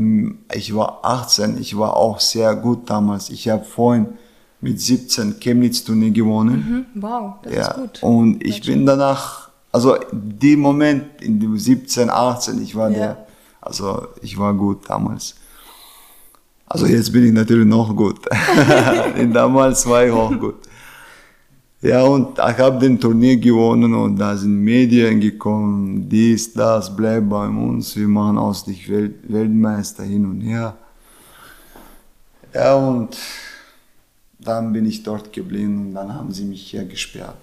ich 0.53 0.73
war 0.73 0.99
18, 1.03 1.57
ich 1.59 1.77
war 1.77 1.97
auch 1.97 2.21
sehr 2.21 2.55
gut 2.55 2.89
damals. 2.89 3.29
Ich 3.29 3.49
habe 3.49 3.65
vorhin 3.65 4.07
mit 4.61 4.79
17 4.81 5.39
Chemnitz-Turnier 5.39 6.11
gewonnen. 6.11 6.87
Mhm. 6.93 7.01
Wow, 7.01 7.33
das 7.43 7.53
ja, 7.53 7.67
ist 7.67 7.75
gut. 7.75 8.03
und 8.03 8.43
ich 8.45 8.61
bin 8.61 8.85
danach, 8.85 9.49
also 9.71 9.95
dem 10.11 10.59
Moment, 10.59 11.21
in 11.21 11.39
dem 11.39 11.57
17, 11.57 12.09
18, 12.09 12.61
ich 12.61 12.75
war 12.75 12.89
Ja. 12.89 12.97
der, 12.97 13.27
also 13.61 14.07
ich 14.21 14.37
war 14.37 14.53
gut 14.53 14.89
damals. 14.89 15.35
Also 16.67 16.87
jetzt 16.87 17.11
bin 17.11 17.25
ich 17.25 17.31
natürlich 17.31 17.67
noch 17.67 17.95
gut. 17.95 18.19
Denn 19.17 19.31
damals 19.31 19.85
war 19.87 20.05
ich 20.05 20.11
auch 20.11 20.31
gut. 20.37 20.55
Ja, 21.81 22.01
und 22.03 22.39
ich 22.39 22.57
habe 22.57 22.79
den 22.79 22.99
Turnier 22.99 23.37
gewonnen 23.37 23.93
und 23.93 24.15
da 24.17 24.35
sind 24.35 24.63
Medien 24.63 25.19
gekommen, 25.19 26.09
dies, 26.09 26.51
das, 26.53 26.95
bleib 26.95 27.29
bei 27.29 27.47
uns, 27.47 27.95
wir 27.95 28.07
machen 28.07 28.39
aus 28.39 28.65
dich 28.65 28.89
Welt, 28.89 29.13
Weltmeister 29.27 30.03
hin 30.03 30.25
und 30.25 30.41
her. 30.41 30.75
Ja, 32.55 32.73
und 32.75 33.15
dann 34.45 34.73
bin 34.73 34.85
ich 34.85 35.03
dort 35.03 35.33
geblieben 35.33 35.87
und 35.87 35.93
dann 35.95 36.13
haben 36.13 36.31
sie 36.31 36.45
mich 36.45 36.69
hier 36.71 36.85
gesperrt. 36.85 37.37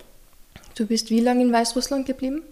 Du 0.75 0.87
bist 0.87 1.11
wie 1.11 1.21
lange 1.21 1.43
in 1.43 1.53
Weißrussland 1.53 2.07
geblieben? 2.07 2.43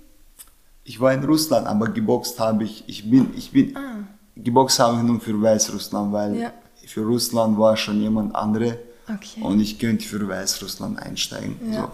Ich 0.85 1.01
war 1.01 1.13
in 1.13 1.25
Russland, 1.25 1.67
aber 1.67 1.89
geboxt 1.89 2.39
habe 2.41 2.65
ich, 2.65 2.85
ich 2.87 3.09
bin, 3.11 3.31
ich 3.37 3.51
bin, 3.53 3.77
Ah. 3.77 4.05
geboxt 4.37 4.79
habe 4.81 4.97
ich 4.99 5.03
nur 5.03 5.21
für 5.21 5.41
Weißrussland, 5.41 6.13
weil 6.13 6.37
Ja. 6.37 6.53
für 6.87 7.03
Russland 7.03 7.59
war 7.59 7.77
schon 7.77 8.01
jemand 8.01 8.35
andere 8.35 8.79
Okay. 9.09 9.41
und 9.43 9.61
ich 9.61 9.79
könnte 9.79 10.05
für 10.07 10.27
Weißrussland 10.27 10.99
einsteigen. 10.99 11.57
Ja. 11.73 11.83
So. 11.83 11.89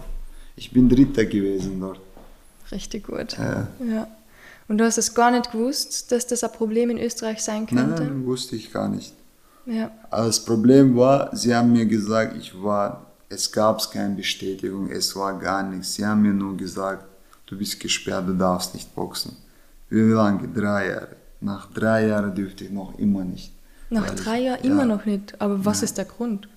Ich 0.55 0.71
bin 0.71 0.89
Dritter 0.89 1.25
gewesen 1.25 1.79
dort. 1.79 1.99
Richtig 2.71 3.05
gut. 3.07 3.37
Ja. 3.37 3.67
Ja. 3.85 4.07
Und 4.67 4.79
du 4.79 4.83
hast 4.85 4.97
es 4.97 5.13
gar 5.13 5.31
nicht 5.31 5.51
gewusst, 5.51 6.11
dass 6.11 6.27
das 6.27 6.43
ein 6.43 6.51
Problem 6.51 6.89
in 6.89 6.97
Österreich 6.97 7.41
sein 7.41 7.67
könnte? 7.67 8.03
nein, 8.03 8.25
wusste 8.25 8.55
ich 8.57 8.71
gar 8.73 8.89
nicht. 8.89 9.13
Ja. 9.67 9.91
Aber 10.09 10.25
das 10.25 10.43
Problem 10.43 10.95
war, 10.95 11.35
sie 11.35 11.53
haben 11.53 11.73
mir 11.73 11.85
gesagt, 11.85 12.35
ich 12.37 12.51
war, 12.61 13.05
es 13.29 13.51
gab 13.51 13.91
keine 13.91 14.15
Bestätigung, 14.15 14.89
es 14.89 15.15
war 15.15 15.37
gar 15.37 15.61
nichts. 15.61 15.95
Sie 15.95 16.05
haben 16.05 16.21
mir 16.21 16.33
nur 16.33 16.55
gesagt, 16.55 17.05
du 17.45 17.57
bist 17.57 17.79
gesperrt, 17.79 18.27
du 18.27 18.33
darfst 18.33 18.73
nicht 18.73 18.95
boxen. 18.95 19.35
Wie 19.89 19.99
lange? 19.99 20.47
Drei 20.47 20.89
Jahre. 20.89 21.15
Nach 21.41 21.71
drei 21.71 22.07
Jahren 22.07 22.33
dürfte 22.33 22.63
ich 22.63 22.71
noch 22.71 22.97
immer 22.97 23.23
nicht. 23.23 23.53
Nach 23.89 24.09
drei 24.15 24.39
Jahren 24.39 24.59
ja. 24.63 24.71
immer 24.71 24.85
noch 24.85 25.05
nicht. 25.05 25.39
Aber 25.39 25.63
was 25.63 25.83
ist 25.83 25.97
der 25.97 26.05
Grund? 26.05 26.47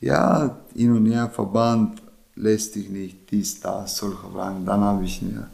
Ja, 0.00 0.58
hin 0.74 0.92
und 0.92 1.06
her, 1.06 1.28
Verband 1.28 2.00
lässt 2.34 2.74
dich 2.74 2.88
nicht, 2.88 3.30
dies, 3.30 3.60
das, 3.60 3.96
solche 3.96 4.28
Fragen. 4.32 4.64
Dann 4.64 4.80
habe 4.80 5.04
ich 5.04 5.20
mir. 5.20 5.48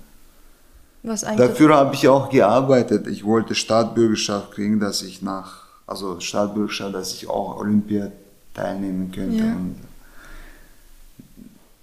Was 1.03 1.25
eigentlich? 1.25 1.49
Dafür 1.49 1.75
habe 1.77 1.95
ich 1.95 2.09
auch 2.09 2.31
gearbeitet. 2.31 3.07
Ich 3.07 3.25
wollte 3.25 3.55
Staatsbürgerschaft 3.55 4.53
kriegen, 4.53 4.79
dass 4.81 5.03
ich 5.03 5.23
nach, 5.23 5.66
also 5.87 6.21
Staatsbürgerschaft, 6.21 6.95
dass 6.95 7.15
ich 7.15 7.29
auch 7.29 7.59
Olympia 7.59 8.11
teilnehmen 8.55 9.13
könnte. 9.13 9.45
Ja. 9.45 9.57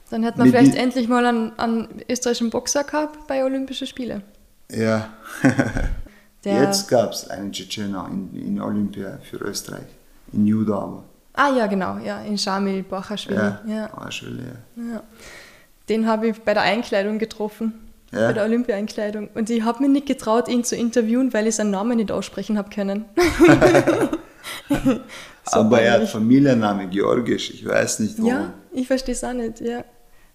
Dann 0.10 0.24
hätte 0.24 0.38
man 0.40 0.50
vielleicht 0.50 0.76
endlich 0.76 1.08
mal 1.08 1.26
einen, 1.26 1.58
einen 1.58 1.88
österreichischen 2.10 2.50
Boxer 2.50 2.84
gehabt 2.84 3.28
bei 3.28 3.44
Olympischen 3.44 3.88
Spielen. 3.88 4.24
Ja. 4.70 5.10
Jetzt 6.44 6.90
gab 6.90 7.14
es 7.14 7.30
einen 7.30 7.52
Tschetschener 7.52 8.10
in, 8.12 8.30
in 8.36 8.62
Olympia 8.62 9.18
für 9.30 9.38
Österreich. 9.38 9.88
In 10.34 10.46
Judo 10.46 10.78
aber. 10.78 11.04
Ah 11.34 11.50
ja, 11.50 11.68
genau, 11.68 11.98
ja, 11.98 12.22
in 12.22 12.38
Shamil 12.38 12.84
Bachaschwili. 12.84 13.40
Ja, 13.40 13.62
Ja. 14.76 14.84
Ja. 14.94 15.04
Den 15.90 16.08
habe 16.08 16.28
ich 16.28 16.42
bei 16.42 16.54
der 16.54 16.64
Einkleidung 16.64 17.18
getroffen. 17.18 17.74
Ja? 18.14 18.28
Bei 18.28 18.34
der 18.34 18.44
Olympia-Einkleidung. 18.46 19.30
Und 19.34 19.50
ich 19.50 19.64
habe 19.64 19.82
mir 19.84 19.90
nicht 19.90 20.06
getraut, 20.06 20.48
ihn 20.48 20.64
zu 20.64 20.76
interviewen, 20.76 21.34
weil 21.34 21.48
ich 21.48 21.56
seinen 21.56 21.72
Namen 21.72 21.98
nicht 21.98 22.12
aussprechen 22.12 22.58
habe 22.58 22.70
können. 22.70 23.06
So 25.46 25.60
aber 25.60 25.82
er 25.82 25.92
hat 25.92 25.98
peinlich. 25.98 26.12
Familienname 26.12 26.88
Georgisch, 26.88 27.50
ich 27.52 27.66
weiß 27.66 28.00
nicht 28.00 28.18
warum. 28.18 28.30
Ja, 28.30 28.54
ich 28.72 28.88
verstehe 28.88 29.14
es 29.14 29.24
auch 29.24 29.34
nicht, 29.34 29.60
ja. 29.60 29.84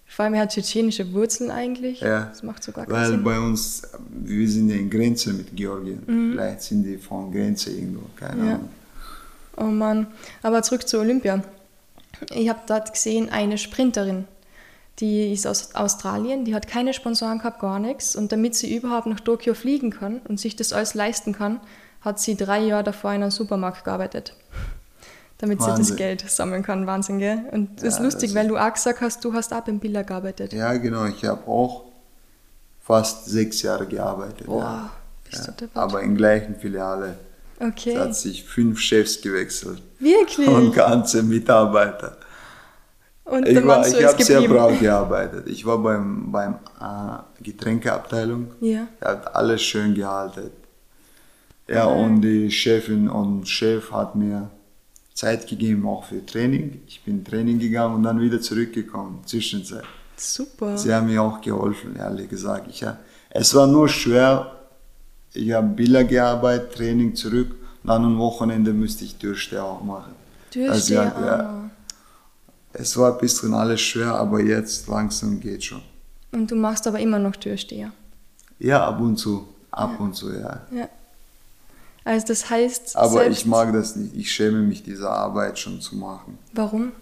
Vor 0.06 0.24
allem, 0.26 0.34
er 0.34 0.42
hat 0.42 0.50
tschetschenische 0.52 1.10
Wurzeln 1.12 1.50
eigentlich. 1.50 2.00
Ja, 2.00 2.26
Das 2.26 2.42
macht 2.42 2.62
so 2.62 2.72
gar 2.72 2.84
keinen 2.86 2.94
Weil 2.94 3.06
Sinn. 3.08 3.22
bei 3.24 3.38
uns, 3.38 3.82
wir 4.10 4.48
sind 4.48 4.68
ja 4.70 4.76
in 4.76 4.88
Grenze 4.90 5.32
mit 5.32 5.54
Georgien. 5.56 6.02
Mhm. 6.06 6.32
Vielleicht 6.32 6.62
sind 6.62 6.84
die 6.84 6.96
von 6.98 7.30
Grenze 7.32 7.70
irgendwo, 7.70 8.02
keine 8.16 8.46
Ja. 8.46 8.54
Ahnung. 8.54 8.68
Oh 9.56 9.64
Mann. 9.64 10.06
Aber 10.42 10.62
zurück 10.62 10.86
zu 10.86 10.98
Olympia. 10.98 11.42
Ich 12.34 12.48
habe 12.48 12.60
dort 12.66 12.92
gesehen, 12.92 13.28
eine 13.30 13.58
Sprinterin, 13.58 14.24
die 15.00 15.32
ist 15.32 15.46
aus 15.46 15.74
Australien, 15.74 16.44
die 16.44 16.54
hat 16.54 16.66
keine 16.66 16.92
Sponsoren 16.92 17.38
gehabt, 17.38 17.60
gar 17.60 17.78
nichts. 17.78 18.16
Und 18.16 18.32
damit 18.32 18.54
sie 18.54 18.74
überhaupt 18.74 19.06
nach 19.06 19.20
Tokio 19.20 19.54
fliegen 19.54 19.90
kann 19.90 20.20
und 20.28 20.40
sich 20.40 20.56
das 20.56 20.72
alles 20.72 20.94
leisten 20.94 21.32
kann, 21.32 21.60
hat 22.00 22.18
sie 22.18 22.36
drei 22.36 22.60
Jahre 22.60 22.84
davor 22.84 23.12
in 23.12 23.22
einem 23.22 23.30
Supermarkt 23.30 23.84
gearbeitet. 23.84 24.34
Damit 25.38 25.60
sie 25.60 25.68
das 25.68 25.78
Wahnsinn. 25.78 25.96
Geld 25.96 26.28
sammeln 26.28 26.62
kann. 26.64 26.86
Wahnsinn, 26.88 27.20
gell? 27.20 27.44
Und 27.52 27.76
das 27.76 27.84
ist 27.84 27.98
Ja, 27.98 28.04
lustig, 28.04 28.30
das 28.30 28.34
weil 28.34 28.48
du 28.48 28.56
auch 28.56 28.72
gesagt 28.72 29.00
hast, 29.00 29.24
du 29.24 29.32
hast 29.32 29.52
auch 29.54 29.60
beim 29.60 29.78
Biller 29.78 30.02
gearbeitet. 30.02 30.52
Ja, 30.52 30.72
genau, 30.74 31.04
ich 31.06 31.24
habe 31.24 31.46
auch 31.48 31.84
fast 32.82 33.26
sechs 33.26 33.62
Jahre 33.62 33.86
gearbeitet. 33.86 34.46
Boah, 34.46 34.60
ja. 34.62 34.90
bist 35.30 35.46
ja. 35.46 35.52
du. 35.56 35.68
Aber 35.74 36.02
in 36.02 36.16
gleichen 36.16 36.56
Filiale. 36.56 37.18
Okay. 37.60 37.92
Es 37.92 37.98
hat 37.98 38.16
sich 38.16 38.44
fünf 38.44 38.80
Chefs 38.80 39.20
gewechselt 39.20 39.82
Wirklich? 40.00 40.48
und 40.48 40.72
ganze 40.74 41.22
Mitarbeiter. 41.22 42.17
Und 43.30 43.46
Ich, 43.46 43.66
war, 43.66 43.86
ich 43.86 44.04
habe 44.04 44.22
sehr 44.22 44.40
geblieben. 44.40 44.54
brav 44.54 44.80
gearbeitet. 44.80 45.46
Ich 45.48 45.64
war 45.66 45.78
beim, 45.78 46.32
beim 46.32 46.54
äh, 46.80 47.42
Getränkeabteilung. 47.42 48.48
Ja. 48.60 48.86
Er 49.00 49.10
hat 49.10 49.34
alles 49.36 49.62
schön 49.62 49.94
gehalten. 49.94 50.50
Ja, 51.68 51.84
und 51.84 52.22
die 52.22 52.50
Chefin 52.50 53.08
und 53.10 53.46
Chef 53.46 53.92
hat 53.92 54.14
mir 54.16 54.48
Zeit 55.12 55.46
gegeben, 55.46 55.86
auch 55.86 56.04
für 56.04 56.24
Training. 56.24 56.80
Ich 56.86 57.02
bin 57.04 57.22
Training 57.24 57.58
gegangen 57.58 57.96
und 57.96 58.02
dann 58.04 58.18
wieder 58.20 58.40
zurückgekommen, 58.40 59.20
Zwischenzeit. 59.26 59.84
Super. 60.16 60.78
Sie 60.78 60.92
haben 60.94 61.06
mir 61.06 61.22
auch 61.22 61.40
geholfen, 61.42 61.96
ehrlich 61.96 62.30
gesagt. 62.30 62.68
Ich, 62.70 62.84
es 63.30 63.54
war 63.54 63.66
nur 63.66 63.88
schwer. 63.88 64.52
Ich 65.34 65.52
habe 65.52 65.68
Bilder 65.68 66.04
gearbeitet, 66.04 66.74
Training 66.76 67.14
zurück. 67.14 67.54
Dann 67.84 68.04
am 68.04 68.18
Wochenende 68.18 68.72
müsste 68.72 69.04
ich 69.04 69.16
Türsteher 69.16 69.64
auch 69.64 69.82
machen. 69.82 70.12
Türsteher, 70.50 71.02
Also, 71.14 71.20
ja, 71.26 71.36
ja. 71.38 71.67
Es 72.72 72.96
war 72.96 73.12
ein 73.12 73.18
bisschen 73.18 73.54
alles 73.54 73.80
schwer, 73.80 74.14
aber 74.14 74.40
jetzt 74.40 74.88
langsam 74.88 75.40
geht 75.40 75.64
schon. 75.64 75.82
Und 76.32 76.50
du 76.50 76.56
machst 76.56 76.86
aber 76.86 77.00
immer 77.00 77.18
noch 77.18 77.36
Türsteher. 77.36 77.92
Ja, 78.58 78.86
ab 78.86 79.00
und 79.00 79.16
zu. 79.16 79.48
Ab 79.70 79.98
und 80.00 80.14
zu, 80.14 80.32
ja. 80.32 80.60
Ja. 80.70 80.88
Also 82.04 82.26
das 82.28 82.48
heißt, 82.48 82.96
Aber 82.96 83.26
ich 83.28 83.44
mag 83.46 83.72
das 83.72 83.94
nicht. 83.96 84.14
Ich 84.16 84.32
schäme 84.32 84.60
mich, 84.62 84.82
diese 84.82 85.08
Arbeit 85.10 85.58
schon 85.58 85.80
zu 85.80 85.96
machen. 85.96 86.38
Warum? 86.52 86.92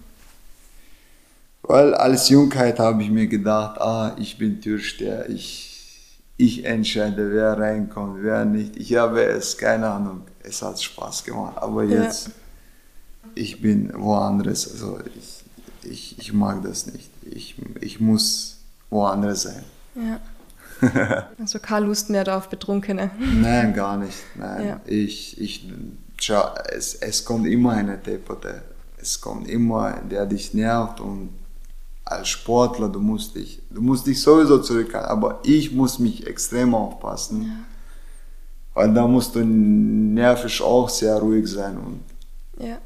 Weil 1.62 1.94
als 1.94 2.28
Jungheit 2.28 2.78
habe 2.78 3.02
ich 3.02 3.10
mir 3.10 3.26
gedacht, 3.26 3.80
ah, 3.80 4.14
ich 4.18 4.38
bin 4.38 4.60
Türsteher, 4.60 5.28
ich, 5.28 6.20
ich 6.36 6.64
entscheide, 6.64 7.32
wer 7.32 7.58
reinkommt, 7.58 8.22
wer 8.22 8.44
nicht. 8.44 8.76
Ich 8.76 8.94
habe 8.96 9.22
es, 9.24 9.56
keine 9.58 9.88
Ahnung, 9.88 10.22
es 10.42 10.62
hat 10.62 10.80
Spaß 10.80 11.24
gemacht. 11.24 11.56
Aber 11.58 11.82
Ja. 11.84 12.02
jetzt, 12.04 12.30
ich 13.34 13.60
bin 13.60 13.92
woanders, 13.94 14.70
also 14.70 14.98
ich, 15.16 15.44
ich, 15.90 16.18
ich 16.18 16.32
mag 16.32 16.62
das 16.62 16.86
nicht. 16.86 17.10
Ich, 17.22 17.56
ich 17.80 18.00
muss 18.00 18.58
woanders 18.90 19.42
sein. 19.42 19.64
Ja. 19.94 20.20
also 21.38 21.58
keine 21.58 21.86
Lust 21.86 22.10
mehr 22.10 22.36
auf 22.36 22.48
Betrunkene. 22.48 23.10
Nein, 23.18 23.72
gar 23.74 23.96
nicht. 23.96 24.16
Nein. 24.34 24.66
Ja. 24.66 24.80
Ich, 24.84 25.40
ich, 25.40 25.72
schau, 26.20 26.50
es, 26.70 26.94
es 26.94 27.24
kommt 27.24 27.46
immer 27.46 27.72
eine 27.72 27.96
Depote. 27.96 28.62
Es 28.98 29.20
kommt 29.20 29.48
immer, 29.48 30.00
der 30.10 30.26
dich 30.26 30.52
nervt 30.52 31.00
und 31.00 31.30
als 32.04 32.28
Sportler, 32.28 32.88
du 32.88 33.00
musst 33.00 33.34
dich, 33.34 33.60
du 33.70 33.82
musst 33.82 34.06
dich 34.06 34.20
sowieso 34.22 34.60
zurückhalten, 34.60 35.10
aber 35.10 35.40
ich 35.44 35.72
muss 35.72 35.98
mich 35.98 36.26
extrem 36.26 36.74
aufpassen. 36.74 37.42
Ja. 37.42 37.48
Weil 38.74 38.94
da 38.94 39.06
musst 39.08 39.34
du 39.34 39.44
nervisch 39.44 40.60
auch 40.62 40.88
sehr 40.88 41.16
ruhig 41.16 41.48
sein. 41.48 41.78
Und 41.78 42.64
ja. 42.64 42.78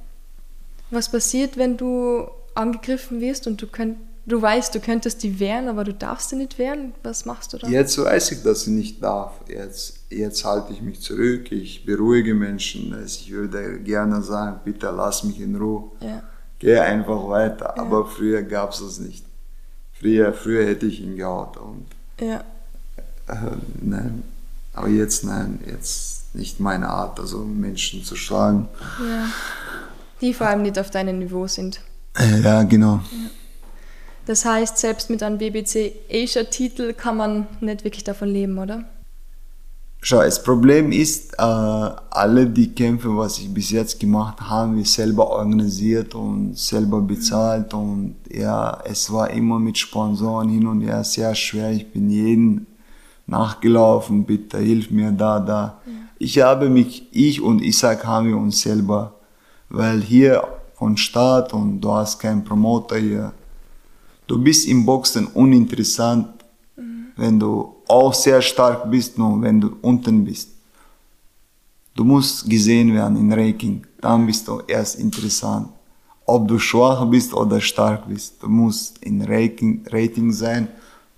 Was 0.90 1.10
passiert, 1.10 1.56
wenn 1.56 1.76
du 1.76 2.28
angegriffen 2.60 3.20
wirst 3.20 3.46
und 3.46 3.60
du 3.60 3.66
könnt, 3.66 3.96
du 4.26 4.40
weißt, 4.40 4.74
du 4.74 4.80
könntest 4.80 5.22
die 5.22 5.40
wehren, 5.40 5.68
aber 5.68 5.84
du 5.84 5.92
darfst 5.92 6.30
sie 6.30 6.36
nicht 6.36 6.58
wehren? 6.58 6.92
Was 7.02 7.24
machst 7.24 7.52
du 7.52 7.58
dann? 7.58 7.70
Jetzt 7.70 7.98
weiß 7.98 8.32
ich, 8.32 8.42
dass 8.42 8.62
ich 8.62 8.72
nicht 8.72 9.02
darf. 9.02 9.32
Jetzt, 9.48 10.00
jetzt 10.10 10.44
halte 10.44 10.72
ich 10.72 10.82
mich 10.82 11.00
zurück, 11.00 11.50
ich 11.50 11.84
beruhige 11.84 12.34
Menschen. 12.34 12.94
Ich 13.04 13.30
würde 13.30 13.80
gerne 13.80 14.22
sagen, 14.22 14.60
bitte 14.64 14.90
lass 14.90 15.24
mich 15.24 15.40
in 15.40 15.56
Ruhe. 15.56 15.90
Ja. 16.00 16.22
Geh 16.58 16.78
einfach 16.78 17.26
weiter. 17.28 17.74
Ja. 17.76 17.82
Aber 17.82 18.06
früher 18.06 18.42
gab 18.42 18.72
es 18.72 18.80
das 18.80 18.98
nicht. 18.98 19.24
Früher, 19.98 20.32
früher 20.32 20.66
hätte 20.66 20.86
ich 20.86 21.00
ihn 21.00 21.16
gehaut. 21.16 21.56
Und, 21.56 21.86
ja. 22.20 22.44
Äh, 23.26 23.56
nein. 23.80 24.22
Aber 24.72 24.88
jetzt 24.88 25.24
nein, 25.24 25.60
jetzt 25.66 26.34
nicht 26.34 26.60
meine 26.60 26.88
Art, 26.88 27.18
also 27.18 27.38
Menschen 27.38 28.04
zu 28.04 28.16
schlagen. 28.16 28.68
Ja. 29.00 29.26
Die 30.20 30.34
vor 30.34 30.46
allem 30.46 30.62
nicht 30.62 30.78
auf 30.78 30.90
deinem 30.90 31.18
Niveau 31.18 31.46
sind. 31.46 31.80
Äh, 32.20 32.40
ja, 32.42 32.62
genau. 32.64 33.00
Das 34.26 34.44
heißt, 34.44 34.78
selbst 34.78 35.10
mit 35.10 35.22
einem 35.22 35.38
BBC 35.38 35.92
Asia-Titel 36.10 36.92
kann 36.92 37.16
man 37.16 37.46
nicht 37.60 37.84
wirklich 37.84 38.04
davon 38.04 38.28
leben, 38.28 38.58
oder? 38.58 38.84
Schau, 40.02 40.22
das 40.22 40.42
Problem 40.42 40.92
ist, 40.92 41.34
äh, 41.34 41.42
alle 41.42 42.46
die 42.46 42.72
Kämpfe, 42.72 43.14
was 43.16 43.38
ich 43.38 43.52
bis 43.52 43.70
jetzt 43.70 44.00
gemacht 44.00 44.40
habe, 44.40 44.50
haben 44.50 44.76
wir 44.76 44.84
selber 44.84 45.28
organisiert 45.28 46.14
und 46.14 46.56
selber 46.56 47.02
bezahlt 47.02 47.74
und 47.74 48.16
ja, 48.30 48.80
es 48.84 49.12
war 49.12 49.28
immer 49.30 49.58
mit 49.58 49.76
Sponsoren 49.76 50.48
hin 50.48 50.66
und 50.66 50.80
her 50.80 51.04
sehr 51.04 51.34
schwer. 51.34 51.70
Ich 51.72 51.92
bin 51.92 52.08
jeden 52.08 52.66
nachgelaufen, 53.26 54.24
bitte 54.24 54.58
hilf 54.58 54.90
mir 54.90 55.12
da, 55.12 55.38
da. 55.38 55.80
Ja. 55.84 55.92
Ich 56.18 56.40
habe 56.40 56.70
mich, 56.70 57.08
ich 57.12 57.42
und 57.42 57.62
Isaac 57.62 58.06
haben 58.06 58.28
wir 58.28 58.36
uns 58.38 58.62
selber, 58.62 59.14
weil 59.68 60.00
hier 60.00 60.44
von 60.80 60.96
Staat 60.96 61.52
und 61.52 61.78
du 61.78 61.92
hast 61.92 62.18
keinen 62.18 62.42
Promoter 62.42 62.96
hier. 62.96 63.32
Du 64.26 64.42
bist 64.42 64.66
im 64.66 64.86
Boxen 64.86 65.26
uninteressant, 65.26 66.26
mhm. 66.74 67.12
wenn 67.16 67.38
du 67.38 67.76
auch 67.86 68.14
sehr 68.14 68.40
stark 68.40 68.90
bist, 68.90 69.18
nur 69.18 69.42
wenn 69.42 69.60
du 69.60 69.76
unten 69.82 70.24
bist. 70.24 70.48
Du 71.94 72.02
musst 72.02 72.48
gesehen 72.48 72.94
werden 72.94 73.18
in 73.18 73.30
Ranking, 73.30 73.86
dann 74.00 74.24
bist 74.24 74.48
du 74.48 74.62
erst 74.66 74.98
interessant. 74.98 75.68
Ob 76.24 76.48
du 76.48 76.58
schwach 76.58 77.04
bist 77.04 77.34
oder 77.34 77.60
stark 77.60 78.08
bist, 78.08 78.42
du 78.42 78.48
musst 78.48 78.96
in 79.04 79.20
Ranking, 79.20 79.84
Rating 79.90 80.32
sein, 80.32 80.66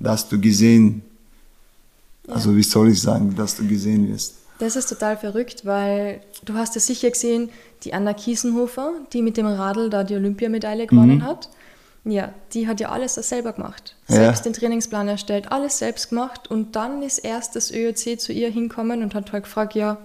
dass 0.01 0.29
du 0.29 0.41
gesehen, 0.41 1.03
ja. 2.27 2.35
also 2.35 2.57
wie 2.57 2.65
soll 2.65 2.89
ich 2.89 3.01
sagen, 3.01 3.33
dass 3.37 3.55
du 3.55 3.65
gesehen 3.69 4.09
wirst. 4.09 4.42
Das 4.63 4.77
ist 4.77 4.89
total 4.89 5.17
verrückt, 5.17 5.67
weil 5.67 6.21
du 6.45 6.55
hast 6.55 6.77
ja 6.77 6.81
sicher 6.81 7.11
gesehen, 7.11 7.51
die 7.83 7.95
Anna 7.95 8.15
Kiesenhofer, 8.15 8.93
die 9.13 9.21
mit 9.21 9.37
dem 9.37 9.47
Radl 9.47 9.91
da 9.91 10.05
die 10.05 10.15
Olympiamedaille 10.15 10.87
gewonnen 10.87 11.17
mhm. 11.17 11.25
hat, 11.25 11.49
ja, 12.05 12.33
die 12.53 12.69
hat 12.69 12.79
ja 12.79 12.91
alles 12.91 13.15
selber 13.15 13.55
gemacht. 13.55 13.97
Ja. 14.07 14.15
Selbst 14.15 14.45
den 14.45 14.53
Trainingsplan 14.53 15.09
erstellt, 15.09 15.51
alles 15.51 15.79
selbst 15.79 16.11
gemacht 16.11 16.49
und 16.49 16.77
dann 16.77 17.03
ist 17.03 17.19
erst 17.19 17.57
das 17.57 17.73
ÖOC 17.73 18.21
zu 18.21 18.33
ihr 18.33 18.51
hinkommen 18.51 19.03
und 19.03 19.17
hat 19.17 19.33
halt 19.33 19.43
gefragt, 19.43 19.75
ja, 19.75 19.99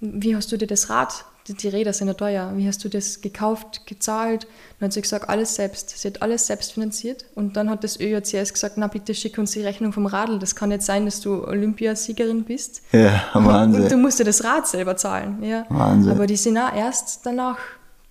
wie 0.00 0.34
hast 0.34 0.50
du 0.50 0.56
dir 0.56 0.66
das 0.66 0.88
Rad, 0.88 1.26
die 1.48 1.68
Räder 1.68 1.92
sind 1.92 2.08
ja 2.08 2.14
teuer, 2.14 2.52
wie 2.54 2.66
hast 2.68 2.84
du 2.84 2.88
das 2.88 3.20
gekauft, 3.20 3.86
gezahlt? 3.86 4.46
Dann 4.78 4.86
hat 4.86 4.92
sie 4.92 5.02
gesagt, 5.02 5.28
alles 5.28 5.56
selbst. 5.56 5.90
Sie 5.90 6.08
hat 6.08 6.22
alles 6.22 6.46
selbst 6.46 6.72
finanziert 6.72 7.24
und 7.34 7.56
dann 7.56 7.68
hat 7.68 7.82
das 7.82 7.96
erst 7.96 8.54
gesagt, 8.54 8.76
na 8.76 8.86
bitte 8.86 9.14
schick 9.14 9.38
uns 9.38 9.50
die 9.50 9.62
Rechnung 9.62 9.92
vom 9.92 10.06
Radl, 10.06 10.38
das 10.38 10.54
kann 10.54 10.68
nicht 10.68 10.82
sein, 10.82 11.04
dass 11.04 11.20
du 11.20 11.44
Olympiasiegerin 11.44 12.44
bist. 12.44 12.82
Ja, 12.92 13.24
Wahnsinn. 13.34 13.82
Und 13.82 13.92
du 13.92 13.96
musst 13.96 14.20
dir 14.20 14.24
das 14.24 14.44
Rad 14.44 14.68
selber 14.68 14.96
zahlen. 14.96 15.42
Ja. 15.42 15.66
Wahnsinn. 15.68 16.12
Aber 16.12 16.26
die 16.26 16.36
sind 16.36 16.56
auch 16.58 16.74
erst 16.74 17.26
danach 17.26 17.58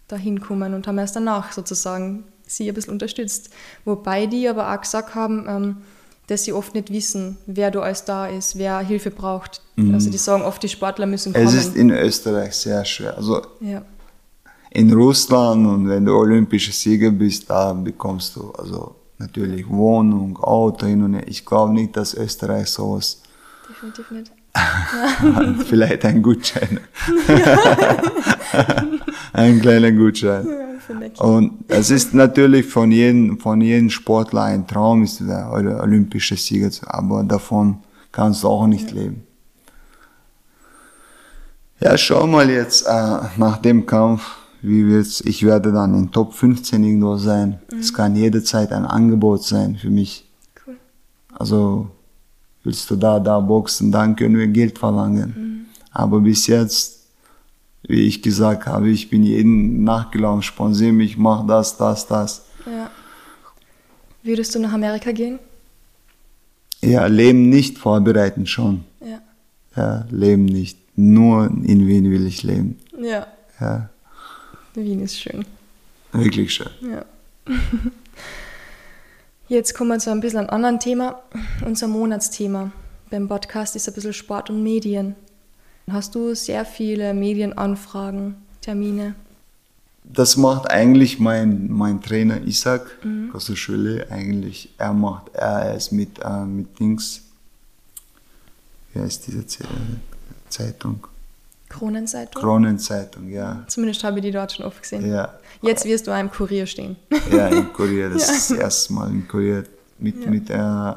dahin 0.08 0.39
gekommen 0.39 0.74
und 0.74 0.88
haben 0.88 0.98
erst 0.98 1.15
danach 1.15 1.54
sozusagen 1.54 2.26
sie 2.46 2.67
ein 2.67 2.76
bisschen 2.76 2.94
unterstützt. 2.94 3.50
Wobei 3.86 4.26
die 4.26 4.48
aber 4.48 4.74
auch 4.74 4.82
gesagt 4.82 5.15
haben, 5.15 5.46
ähm, 5.48 5.78
dass 6.32 6.46
sie 6.46 6.54
oft 6.54 6.74
nicht 6.74 6.91
wissen, 6.91 7.38
wer 7.46 7.72
du 7.72 7.82
alles 7.82 8.06
da 8.06 8.26
ist, 8.26 8.58
wer 8.58 8.80
Hilfe 8.80 9.12
braucht. 9.12 9.62
Mhm. 9.76 9.94
Also 9.94 10.10
die 10.10 10.17
sagen 10.17 10.44
oft, 10.44 10.63
die 10.63 10.70
Sportler 10.70 11.06
müssen 11.06 11.34
kommen. 11.34 11.46
Es 11.46 11.54
ist 11.54 11.76
in 11.76 11.91
Österreich 11.91 12.54
sehr 12.54 12.86
schwer. 12.86 13.17
Also 13.17 13.41
ja. 13.60 13.82
in 14.70 14.94
Russland 14.94 15.67
und 15.67 15.89
wenn 15.89 16.06
du 16.06 16.15
olympischer 16.15 16.72
Sieger 16.72 17.12
bist, 17.12 17.50
da 17.50 17.74
bekommst 17.74 18.38
du 18.38 18.52
also 18.52 18.96
natürlich 19.17 19.67
Wohnung, 19.67 20.38
Auto 20.38 20.86
hin 20.86 21.04
und 21.04 21.15
her. 21.15 21.28
Ich 21.28 21.46
glaube 21.46 21.74
nicht, 21.74 21.98
dass 21.98 22.13
Österreich 22.13 22.67
sowas. 22.67 23.22
Definitiv 23.70 24.10
nicht. 24.12 24.32
Vielleicht 25.67 26.06
ein 26.06 26.22
Gutschein. 26.22 26.80
ein 29.34 29.62
kleiner 29.62 29.91
Gutschein. 29.91 30.48
Und 31.20 31.65
es 31.67 31.91
ist 31.91 32.13
natürlich 32.13 32.65
von 32.65 32.91
jedem, 32.91 33.39
von 33.39 33.62
jedem 33.62 33.89
Sportler 33.89 34.44
ein 34.44 34.67
Traum, 34.67 35.04
ist 35.04 35.20
der 35.22 35.52
olympische 35.52 36.36
Sieger, 36.36 36.70
aber 36.88 37.24
davon 37.24 37.80
kannst 38.12 38.44
du 38.44 38.48
auch 38.48 38.67
nicht 38.67 38.91
ja. 38.91 39.02
leben. 39.02 39.24
Ja, 41.80 41.98
schau 41.98 42.28
mal 42.28 42.50
jetzt 42.50 42.86
äh, 42.86 43.20
nach 43.38 43.58
dem 43.58 43.88
Kampf, 43.88 44.22
wie 44.62 44.86
wird's. 44.86 45.22
Ich 45.22 45.44
werde 45.44 45.72
dann 45.72 45.96
in 45.96 46.12
Top 46.12 46.34
15 46.34 46.84
irgendwo 46.84 47.17
sein. 47.17 47.60
Mhm. 47.72 47.80
Es 47.80 47.91
kann 47.91 48.15
jederzeit 48.15 48.72
ein 48.72 48.86
Angebot 48.86 49.44
sein 49.44 49.76
für 49.76 49.89
mich. 49.89 50.30
Cool. 50.65 50.78
Also 51.34 51.88
willst 52.63 52.89
du 52.91 52.96
da, 52.96 53.20
da 53.20 53.39
boxen, 53.39 53.91
dann 53.91 54.15
können 54.15 54.38
wir 54.38 54.48
Geld 54.48 54.78
verlangen. 54.78 55.34
Mhm. 55.36 55.65
Aber 55.91 56.20
bis 56.20 56.46
jetzt 56.46 57.01
wie 57.84 58.08
ich 58.08 58.22
gesagt 58.22 58.65
habe, 58.65 58.89
ich 58.89 59.10
bin 59.10 59.24
jeden 59.24 59.84
nachgelaufen, 59.84 60.44
sponsor 60.44 60.91
mich, 60.91 61.17
mach 61.17 61.46
das, 61.48 61.78
das, 61.78 62.08
das. 62.08 62.46
Ja. 62.65 62.89
Würdest 64.24 64.54
du 64.54 64.60
nach 64.60 64.74
Amerika 64.74 65.12
gehen? 65.12 65.39
Ja, 66.82 67.06
Leben 67.08 67.50
nicht 67.50 67.78
vorbereiten 67.78 68.46
schon. 68.46 68.84
Ja. 69.00 69.22
Ja, 69.76 70.06
Leben 70.10 70.46
nicht. 70.46 70.78
Nur 70.96 71.46
in 71.46 71.88
Wien 71.88 72.12
will 72.12 72.28
ich 72.28 72.44
leben. 72.44 72.78
Ja. 73.00 73.28
Ja. 73.60 73.89
Wien 74.74 75.02
ist 75.02 75.20
schön. 75.20 75.46
Wirklich 76.12 76.54
schön. 76.54 76.70
Ja. 76.82 77.06
Jetzt 79.48 79.74
kommen 79.74 79.89
wir 79.89 80.00
zu 80.00 80.12
ein 80.12 80.22
bisschen 80.22 80.39
einem 80.39 80.50
anderen 80.50 80.80
Thema. 80.80 81.22
Unser 81.65 81.88
Monatsthema 81.88 82.72
beim 83.10 83.28
Podcast 83.28 83.76
ist 83.76 83.88
ein 83.88 83.94
bisschen 83.94 84.13
Sport 84.13 84.50
und 84.50 84.63
Medien. 84.63 85.15
Hast 85.89 86.15
du 86.15 86.36
sehr 86.36 86.65
viele 86.65 87.13
Medienanfragen, 87.13 88.36
Termine? 88.62 89.15
Das 90.04 90.36
macht 90.36 90.70
eigentlich 90.70 91.20
mein, 91.20 91.72
mein 91.72 92.02
Trainer 92.02 92.41
Isaac 92.41 93.00
mhm. 93.04 93.30
Kososchule 93.32 94.08
eigentlich. 94.10 94.74
Er 94.78 94.94
macht, 94.94 95.34
er 95.34 95.76
ist 95.76 95.91
mit, 95.91 96.20
äh, 96.20 96.46
mit 96.46 96.80
Dings, 96.80 97.22
wie 98.94 99.00
heißt 99.00 99.28
diese 99.28 99.46
Zeitung? 100.50 101.08
Kronenzeitung? 101.70 102.41
Kronenzeitung, 102.41 103.30
ja. 103.30 103.63
Zumindest 103.67 104.04
habe 104.04 104.20
ich 104.20 104.26
die 104.26 104.32
dort 104.32 104.52
schon 104.52 104.65
oft 104.65 104.82
gesehen. 104.82 105.10
Ja. 105.10 105.34
Jetzt 105.62 105.86
wirst 105.86 106.08
du 106.08 106.12
einem 106.12 106.30
Kurier 106.30 106.65
stehen. 106.65 106.98
Ja, 107.32 107.48
im 107.48 107.72
Kurier, 107.74 108.10
das 108.10 108.28
ja. 108.28 108.34
ist 108.34 108.52
das 108.52 108.58
erste 108.58 108.94
Mal 108.94 109.10
im 109.10 109.28
Kurier. 109.28 109.63
Mit, 109.98 110.24
ja. 110.24 110.30
mit, 110.30 110.50
äh, 110.50 110.94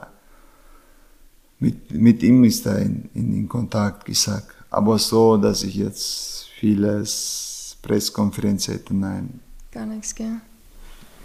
mit, 1.60 1.90
mit 1.92 2.22
ihm 2.22 2.42
ist 2.44 2.66
er 2.66 2.78
in, 2.78 3.08
in, 3.14 3.34
in 3.34 3.48
Kontakt, 3.48 4.08
Isaac. 4.08 4.53
Aber 4.74 4.98
so, 4.98 5.36
dass 5.36 5.62
ich 5.62 5.76
jetzt 5.76 6.48
vieles 6.58 7.76
Pressekonferenz 7.80 8.66
hätte, 8.66 8.92
nein. 8.92 9.38
Gar 9.70 9.86
nichts, 9.86 10.12
gell? 10.16 10.40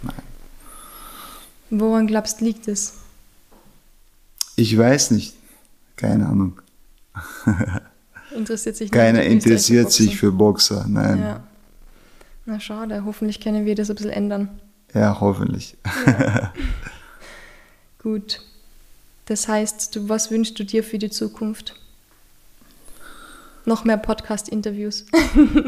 Nein. 0.02 0.22
Woran 1.70 2.06
glaubst 2.06 2.40
du, 2.40 2.44
liegt 2.44 2.68
es? 2.68 2.94
Ich 4.54 4.78
weiß 4.78 5.10
nicht. 5.10 5.34
Keine 5.96 6.26
Ahnung. 6.26 6.62
interessiert 8.36 8.76
sich 8.76 8.88
Keiner 8.92 9.24
interessiert 9.24 9.90
sich 9.90 10.16
für 10.16 10.30
Boxer, 10.30 10.86
nein. 10.86 11.18
Ja. 11.18 11.42
Na 12.46 12.60
schade, 12.60 13.04
hoffentlich 13.04 13.40
können 13.40 13.66
wir 13.66 13.74
das 13.74 13.90
ein 13.90 13.96
bisschen 13.96 14.12
ändern. 14.12 14.60
Ja, 14.94 15.18
hoffentlich. 15.18 15.76
Ja. 16.06 16.52
Gut. 17.98 18.42
Das 19.26 19.48
heißt, 19.48 19.96
du, 19.96 20.08
was 20.08 20.30
wünschst 20.30 20.56
du 20.56 20.64
dir 20.64 20.84
für 20.84 20.98
die 20.98 21.10
Zukunft? 21.10 21.74
Noch 23.66 23.84
mehr 23.84 23.96
Podcast-Interviews. 23.96 25.06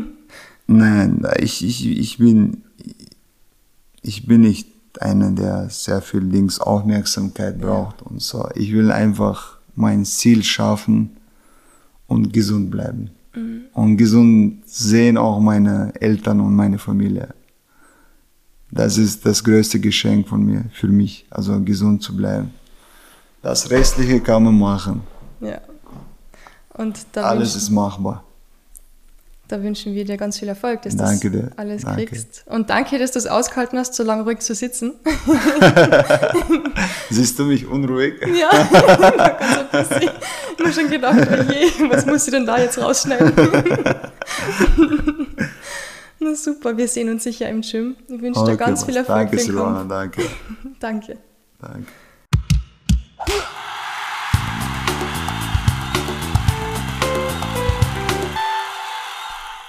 Nein, 0.66 1.26
ich, 1.38 1.64
ich, 1.64 1.86
ich, 1.86 2.18
bin, 2.18 2.62
ich 4.02 4.26
bin 4.26 4.42
nicht 4.42 4.68
einer, 5.00 5.30
der 5.30 5.68
sehr 5.70 6.00
viel 6.02 6.20
Links 6.20 6.58
Aufmerksamkeit 6.58 7.60
braucht 7.60 8.00
ja. 8.00 8.06
und 8.06 8.22
so. 8.22 8.48
Ich 8.54 8.72
will 8.72 8.90
einfach 8.90 9.58
mein 9.74 10.04
Ziel 10.04 10.42
schaffen 10.42 11.16
und 12.06 12.32
gesund 12.32 12.70
bleiben. 12.70 13.10
Mhm. 13.34 13.62
Und 13.72 13.96
gesund 13.96 14.62
sehen 14.66 15.16
auch 15.16 15.40
meine 15.40 15.92
Eltern 16.00 16.40
und 16.40 16.54
meine 16.54 16.78
Familie. 16.78 17.34
Das 18.70 18.96
ist 18.96 19.26
das 19.26 19.44
größte 19.44 19.80
Geschenk 19.80 20.28
von 20.28 20.44
mir, 20.44 20.64
für 20.72 20.88
mich, 20.88 21.26
also 21.30 21.60
gesund 21.60 22.02
zu 22.02 22.16
bleiben. 22.16 22.50
Das 23.42 23.70
Restliche 23.70 24.20
kann 24.20 24.44
man 24.44 24.58
machen. 24.58 25.02
Ja. 25.40 25.60
Und 26.74 26.98
Alles 27.14 27.54
ist 27.54 27.70
machbar. 27.70 28.24
Da 29.52 29.62
wünschen 29.62 29.94
wir 29.94 30.06
dir 30.06 30.16
ganz 30.16 30.38
viel 30.38 30.48
Erfolg, 30.48 30.80
dass 30.80 30.96
danke 30.96 31.30
du 31.30 31.42
das 31.42 31.58
alles 31.58 31.82
danke. 31.82 32.06
kriegst. 32.06 32.42
Und 32.46 32.70
danke, 32.70 32.98
dass 32.98 33.12
du 33.12 33.18
es 33.18 33.26
ausgehalten 33.26 33.78
hast, 33.78 33.92
so 33.92 34.02
lange 34.02 34.22
ruhig 34.22 34.38
zu 34.38 34.54
sitzen. 34.54 34.94
Siehst 37.10 37.38
du 37.38 37.44
mich 37.44 37.66
unruhig? 37.66 38.14
Ja, 38.34 38.48
ganz 39.70 39.92
ein 39.92 39.98
bisschen. 40.00 40.10
Ich 40.56 40.64
habe 40.64 40.72
schon 40.72 40.88
gedacht, 40.88 41.28
oh 41.30 41.52
je, 41.52 41.90
was 41.90 42.06
muss 42.06 42.26
ich 42.26 42.32
denn 42.32 42.46
da 42.46 42.58
jetzt 42.58 42.78
rausschneiden? 42.78 43.34
Na 46.18 46.34
super, 46.34 46.74
wir 46.74 46.88
sehen 46.88 47.10
uns 47.10 47.24
sicher 47.24 47.46
im 47.50 47.60
Gym. 47.60 47.96
Ich 48.08 48.22
wünsche 48.22 48.40
okay, 48.40 48.52
dir 48.52 48.56
ganz 48.56 48.84
viel 48.84 48.96
Erfolg. 48.96 49.18
Danke, 49.18 49.38
Silvana, 49.38 49.84
danke. 49.84 50.22
danke. 50.80 51.18
Danke. 51.60 51.92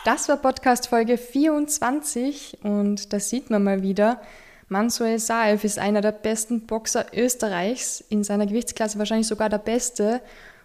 Das 0.03 0.27
war 0.27 0.35
Podcast 0.35 0.89
Folge 0.89 1.17
24 1.17 2.57
und 2.63 3.13
da 3.13 3.21
sieht 3.21 3.49
man 3.49 3.63
mal 3.63 3.83
wieder, 3.83 4.19
Mansoel 4.67 5.17
Saev 5.17 5.63
ist 5.63 5.79
einer 5.79 6.01
der 6.01 6.11
besten 6.11 6.65
Boxer 6.67 7.05
Österreichs, 7.13 8.03
in 8.09 8.25
seiner 8.25 8.45
Gewichtsklasse 8.45 8.99
wahrscheinlich 8.99 9.27
sogar 9.27 9.47
der 9.47 9.59
beste 9.59 10.19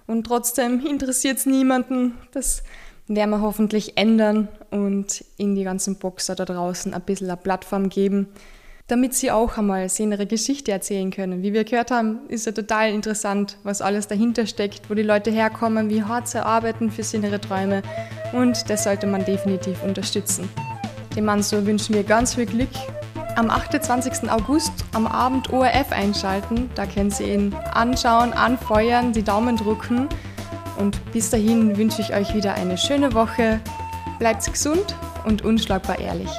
und 0.08 0.26
trotzdem 0.26 0.84
interessiert 0.84 1.38
es 1.38 1.46
niemanden. 1.46 2.18
Das 2.32 2.64
werden 3.06 3.30
wir 3.30 3.40
hoffentlich 3.40 3.96
ändern 3.96 4.48
und 4.72 5.24
in 5.36 5.54
die 5.54 5.62
ganzen 5.62 6.00
Boxer 6.00 6.34
da 6.34 6.44
draußen 6.44 6.92
ein 6.92 7.02
bisschen 7.02 7.28
eine 7.28 7.36
Plattform 7.36 7.90
geben, 7.90 8.26
damit 8.88 9.14
sie 9.14 9.30
auch 9.30 9.58
einmal 9.58 9.88
sehen, 9.90 10.12
ihre 10.12 10.26
Geschichte 10.26 10.72
erzählen 10.72 11.10
können. 11.10 11.42
Wie 11.42 11.52
wir 11.52 11.64
gehört 11.64 11.90
haben, 11.90 12.20
ist 12.28 12.46
ja 12.46 12.52
total 12.52 12.90
interessant, 12.90 13.58
was 13.62 13.82
alles 13.82 14.08
dahinter 14.08 14.46
steckt, 14.46 14.88
wo 14.88 14.94
die 14.94 15.02
Leute 15.02 15.30
herkommen, 15.30 15.90
wie 15.90 16.02
hart 16.02 16.26
sie 16.26 16.44
arbeiten 16.44 16.90
für 16.90 17.02
ihre 17.16 17.40
Träume 17.40 17.82
und 18.32 18.68
das 18.70 18.84
sollte 18.84 19.06
man 19.06 19.24
definitiv 19.24 19.82
unterstützen. 19.82 20.48
Dem 21.14 21.26
Mann 21.26 21.42
so 21.42 21.66
wünschen 21.66 21.94
wir 21.94 22.02
ganz 22.02 22.34
viel 22.34 22.46
Glück. 22.46 22.68
Am 23.36 23.50
28. 23.50 24.30
August 24.30 24.72
am 24.94 25.06
Abend 25.06 25.52
ORF 25.52 25.92
einschalten, 25.92 26.70
da 26.74 26.86
können 26.86 27.10
Sie 27.10 27.24
ihn 27.24 27.54
anschauen, 27.72 28.32
anfeuern, 28.32 29.12
die 29.12 29.22
Daumen 29.22 29.56
drücken 29.56 30.08
und 30.78 30.98
bis 31.12 31.30
dahin 31.30 31.76
wünsche 31.76 32.00
ich 32.00 32.14
euch 32.14 32.34
wieder 32.34 32.54
eine 32.54 32.78
schöne 32.78 33.12
Woche. 33.12 33.60
Bleibt 34.18 34.50
gesund 34.50 34.96
und 35.24 35.44
unschlagbar 35.44 35.98
ehrlich. 35.98 36.30